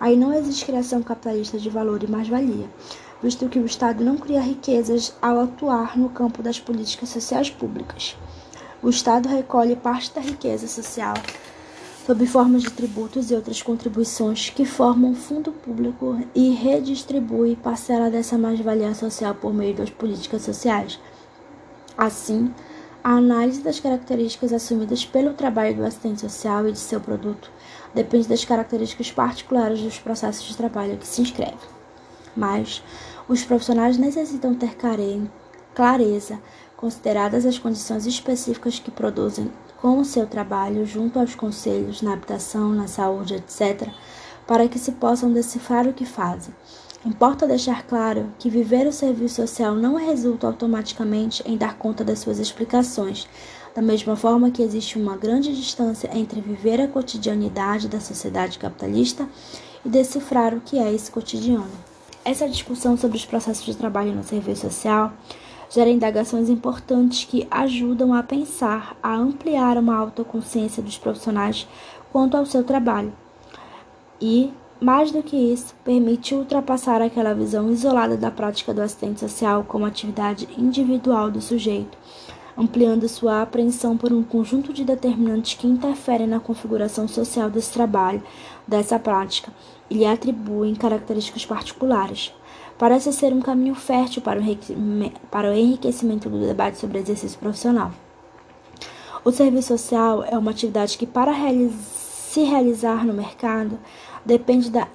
Aí 0.00 0.16
não 0.16 0.32
existe 0.32 0.64
criação 0.64 1.02
capitalista 1.02 1.58
de 1.58 1.68
valor 1.68 2.02
e 2.02 2.10
mais-valia, 2.10 2.66
visto 3.22 3.46
que 3.50 3.58
o 3.58 3.66
Estado 3.66 4.02
não 4.02 4.16
cria 4.16 4.40
riquezas 4.40 5.14
ao 5.20 5.38
atuar 5.38 5.98
no 5.98 6.08
campo 6.08 6.42
das 6.42 6.58
políticas 6.58 7.10
sociais 7.10 7.50
públicas. 7.50 8.16
O 8.82 8.88
Estado 8.88 9.28
recolhe 9.28 9.76
parte 9.76 10.14
da 10.14 10.22
riqueza 10.22 10.66
social 10.66 11.12
sob 12.06 12.26
formas 12.26 12.62
de 12.62 12.70
tributos 12.70 13.30
e 13.30 13.34
outras 13.34 13.60
contribuições 13.60 14.48
que 14.48 14.64
formam 14.64 15.14
fundo 15.14 15.52
público 15.52 16.18
e 16.34 16.54
redistribui 16.54 17.54
parcela 17.54 18.10
dessa 18.10 18.38
mais-valia 18.38 18.94
social 18.94 19.34
por 19.34 19.52
meio 19.52 19.74
das 19.74 19.90
políticas 19.90 20.40
sociais. 20.40 20.98
Assim, 21.98 22.50
a 23.06 23.18
análise 23.18 23.62
das 23.62 23.78
características 23.78 24.52
assumidas 24.52 25.06
pelo 25.06 25.32
trabalho 25.32 25.76
do 25.76 25.84
assistente 25.84 26.22
social 26.22 26.66
e 26.66 26.72
de 26.72 26.78
seu 26.80 27.00
produto 27.00 27.52
depende 27.94 28.26
das 28.26 28.44
características 28.44 29.12
particulares 29.12 29.80
dos 29.80 29.96
processos 29.96 30.44
de 30.44 30.56
trabalho 30.56 30.96
que 30.96 31.06
se 31.06 31.22
inscreve. 31.22 31.54
Mas 32.36 32.82
os 33.28 33.44
profissionais 33.44 33.96
necessitam 33.96 34.56
ter 34.56 34.76
clareza, 35.72 36.40
consideradas 36.76 37.46
as 37.46 37.60
condições 37.60 38.06
específicas 38.06 38.80
que 38.80 38.90
produzem 38.90 39.52
com 39.80 40.00
o 40.00 40.04
seu 40.04 40.26
trabalho 40.26 40.84
junto 40.84 41.20
aos 41.20 41.36
conselhos 41.36 42.02
na 42.02 42.12
habitação, 42.12 42.70
na 42.70 42.88
saúde, 42.88 43.36
etc., 43.36 43.88
para 44.48 44.66
que 44.66 44.80
se 44.80 44.90
possam 44.90 45.32
decifrar 45.32 45.86
o 45.86 45.92
que 45.92 46.04
fazem 46.04 46.52
Importa 47.06 47.46
deixar 47.46 47.84
claro 47.84 48.32
que 48.36 48.50
viver 48.50 48.84
o 48.84 48.92
serviço 48.92 49.36
social 49.36 49.76
não 49.76 49.94
resulta 49.94 50.44
automaticamente 50.44 51.40
em 51.46 51.56
dar 51.56 51.78
conta 51.78 52.02
das 52.02 52.18
suas 52.18 52.40
explicações, 52.40 53.28
da 53.76 53.80
mesma 53.80 54.16
forma 54.16 54.50
que 54.50 54.60
existe 54.60 54.98
uma 54.98 55.16
grande 55.16 55.54
distância 55.54 56.10
entre 56.12 56.40
viver 56.40 56.80
a 56.80 56.88
cotidianidade 56.88 57.86
da 57.86 58.00
sociedade 58.00 58.58
capitalista 58.58 59.24
e 59.84 59.88
decifrar 59.88 60.52
o 60.52 60.60
que 60.60 60.80
é 60.80 60.92
esse 60.92 61.08
cotidiano. 61.08 61.70
Essa 62.24 62.48
discussão 62.48 62.96
sobre 62.96 63.16
os 63.16 63.24
processos 63.24 63.64
de 63.64 63.76
trabalho 63.76 64.12
no 64.12 64.24
serviço 64.24 64.62
social 64.62 65.12
gera 65.70 65.88
indagações 65.88 66.48
importantes 66.48 67.24
que 67.24 67.46
ajudam 67.48 68.12
a 68.12 68.24
pensar, 68.24 68.96
a 69.00 69.14
ampliar 69.14 69.78
uma 69.78 69.96
autoconsciência 69.96 70.82
dos 70.82 70.98
profissionais 70.98 71.68
quanto 72.12 72.36
ao 72.36 72.44
seu 72.44 72.64
trabalho 72.64 73.12
e 74.20 74.52
mais 74.80 75.10
do 75.10 75.22
que 75.22 75.36
isso, 75.36 75.74
permite 75.84 76.34
ultrapassar 76.34 77.00
aquela 77.00 77.34
visão 77.34 77.70
isolada 77.70 78.16
da 78.16 78.30
prática 78.30 78.74
do 78.74 78.82
assistente 78.82 79.20
social 79.20 79.64
como 79.66 79.86
atividade 79.86 80.48
individual 80.58 81.30
do 81.30 81.40
sujeito, 81.40 81.96
ampliando 82.56 83.08
sua 83.08 83.42
apreensão 83.42 83.96
por 83.96 84.12
um 84.12 84.22
conjunto 84.22 84.72
de 84.72 84.84
determinantes 84.84 85.54
que 85.54 85.66
interferem 85.66 86.26
na 86.26 86.40
configuração 86.40 87.08
social 87.08 87.50
desse 87.50 87.72
trabalho, 87.72 88.22
dessa 88.66 88.98
prática, 88.98 89.50
e 89.88 89.94
lhe 89.94 90.06
atribuem 90.06 90.74
características 90.74 91.46
particulares. 91.46 92.32
Parece 92.78 93.10
ser 93.12 93.32
um 93.32 93.40
caminho 93.40 93.74
fértil 93.74 94.20
para 94.20 95.50
o 95.50 95.54
enriquecimento 95.54 96.28
do 96.28 96.40
debate 96.40 96.78
sobre 96.78 96.98
exercício 96.98 97.38
profissional. 97.38 97.92
O 99.24 99.32
serviço 99.32 99.68
social 99.68 100.22
é 100.24 100.36
uma 100.36 100.50
atividade 100.50 100.98
que, 100.98 101.06
para 101.06 101.32
se 101.70 102.42
realizar 102.42 103.04
no 103.04 103.14
mercado, 103.14 103.78
depende, 104.26 104.70
da 104.70 104.88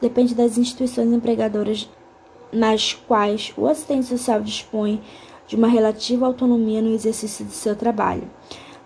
depende 0.00 0.34
das 0.34 0.58
instituições 0.58 1.12
empregadoras 1.12 1.88
nas 2.52 2.92
quais 2.92 3.52
o 3.56 3.66
assistente 3.66 4.06
social 4.06 4.42
dispõe 4.42 5.00
de 5.46 5.54
uma 5.54 5.68
relativa 5.68 6.26
autonomia 6.26 6.82
no 6.82 6.92
exercício 6.92 7.44
de 7.44 7.52
seu 7.52 7.76
trabalho. 7.76 8.28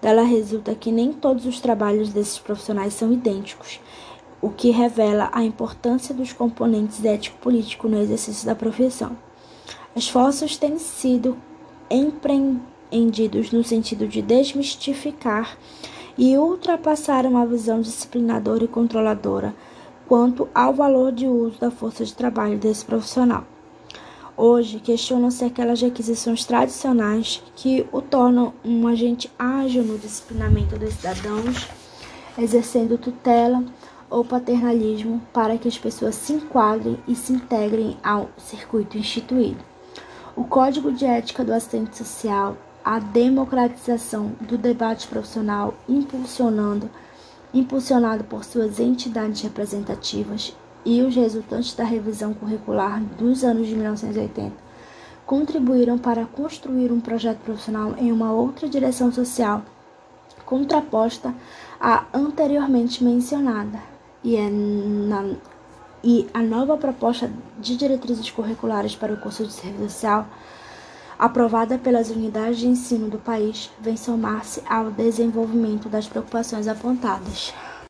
Dela 0.01 0.23
resulta 0.23 0.75
que 0.75 0.93
nem 0.93 1.13
todos 1.13 1.47
os 1.47 1.59
trabalhos 1.61 2.11
desses 2.11 2.39
profissionais 2.39 2.95
são 2.95 3.13
idênticos, 3.13 3.81
o 4.43 4.51
que 4.51 4.71
revela 4.71 5.31
a 5.33 5.43
importância 5.43 6.15
dos 6.15 6.33
componentes 6.33 7.05
ético-político 7.05 7.89
no 7.89 7.99
exercício 7.99 8.47
da 8.47 8.55
profissão. 8.55 9.17
Esforços 9.95 10.57
têm 10.57 10.79
sido 10.79 11.37
empreendidos 11.91 13.53
no 13.53 13.65
sentido 13.65 14.07
de 14.07 14.23
desmistificar 14.23 15.59
e 16.21 16.37
ultrapassaram 16.37 17.39
a 17.39 17.47
visão 17.47 17.81
disciplinadora 17.81 18.65
e 18.65 18.69
controladora 18.69 19.55
quanto 20.07 20.47
ao 20.55 20.75
valor 20.75 21.13
de 21.13 21.27
uso 21.27 21.59
da 21.59 21.71
força 21.71 22.05
de 22.05 22.13
trabalho 22.13 22.59
desse 22.59 22.85
profissional. 22.85 23.47
Hoje, 24.37 24.81
questionam-se 24.81 25.43
aquelas 25.47 25.81
requisições 25.81 26.45
tradicionais 26.45 27.43
que 27.57 27.87
o 27.91 28.03
tornam 28.03 28.53
um 28.63 28.87
agente 28.87 29.31
ágil 29.39 29.83
no 29.83 29.97
disciplinamento 29.97 30.79
dos 30.79 30.93
cidadãos, 30.93 31.67
exercendo 32.37 32.99
tutela 32.99 33.65
ou 34.11 34.23
paternalismo 34.23 35.23
para 35.33 35.57
que 35.57 35.69
as 35.69 35.79
pessoas 35.79 36.17
se 36.17 36.35
enquadrem 36.35 36.99
e 37.09 37.15
se 37.15 37.33
integrem 37.33 37.97
ao 38.05 38.29
circuito 38.37 38.99
instituído. 38.99 39.65
O 40.37 40.45
Código 40.45 40.93
de 40.93 41.07
Ética 41.07 41.43
do 41.43 41.55
Assistente 41.55 41.97
Social, 41.97 42.59
a 42.85 42.99
democratização 42.99 44.33
do 44.41 44.57
debate 44.57 45.07
profissional, 45.07 45.75
impulsionando, 45.89 46.91
impulsionado 47.53 48.25
por 48.25 48.45
suas 48.45 48.81
entidades 48.81 49.43
representativas 49.43 50.57
e 50.85 51.03
os 51.03 51.15
resultantes 51.15 51.75
da 51.75 51.85
revisão 51.85 52.33
curricular 52.33 53.03
dos 53.19 53.45
anos 53.45 53.67
de 53.67 53.75
1980, 53.75 54.53
contribuíram 55.27 55.99
para 55.99 56.25
construir 56.25 56.91
um 56.91 57.01
projeto 57.01 57.39
profissional 57.39 57.95
em 57.99 58.11
uma 58.11 58.33
outra 58.33 58.69
direção 58.69 59.13
social, 59.13 59.63
contraposta 60.45 61.35
à 61.81 62.05
anteriormente 62.13 63.05
mencionada, 63.05 63.79
e 64.25 64.37
é 64.37 64.49
na 64.51 65.35
e 66.03 66.27
a 66.33 66.43
nova 66.43 66.77
proposta 66.77 67.31
de 67.59 67.77
diretrizes 67.77 68.31
curriculares 68.31 68.97
para 68.97 69.13
o 69.13 69.19
curso 69.19 69.45
de 69.45 69.53
serviço 69.53 69.91
social, 69.91 70.27
aprovada 71.21 71.77
pelas 71.77 72.09
unidades 72.09 72.59
de 72.59 72.67
ensino 72.67 73.11
do 73.11 73.19
país, 73.19 73.71
vem 73.79 73.95
somar-se 73.95 74.63
ao 74.67 74.91
desenvolvimento 74.91 75.87
das 75.87 76.09
preocupações 76.09 76.67
apontadas. 76.67 77.53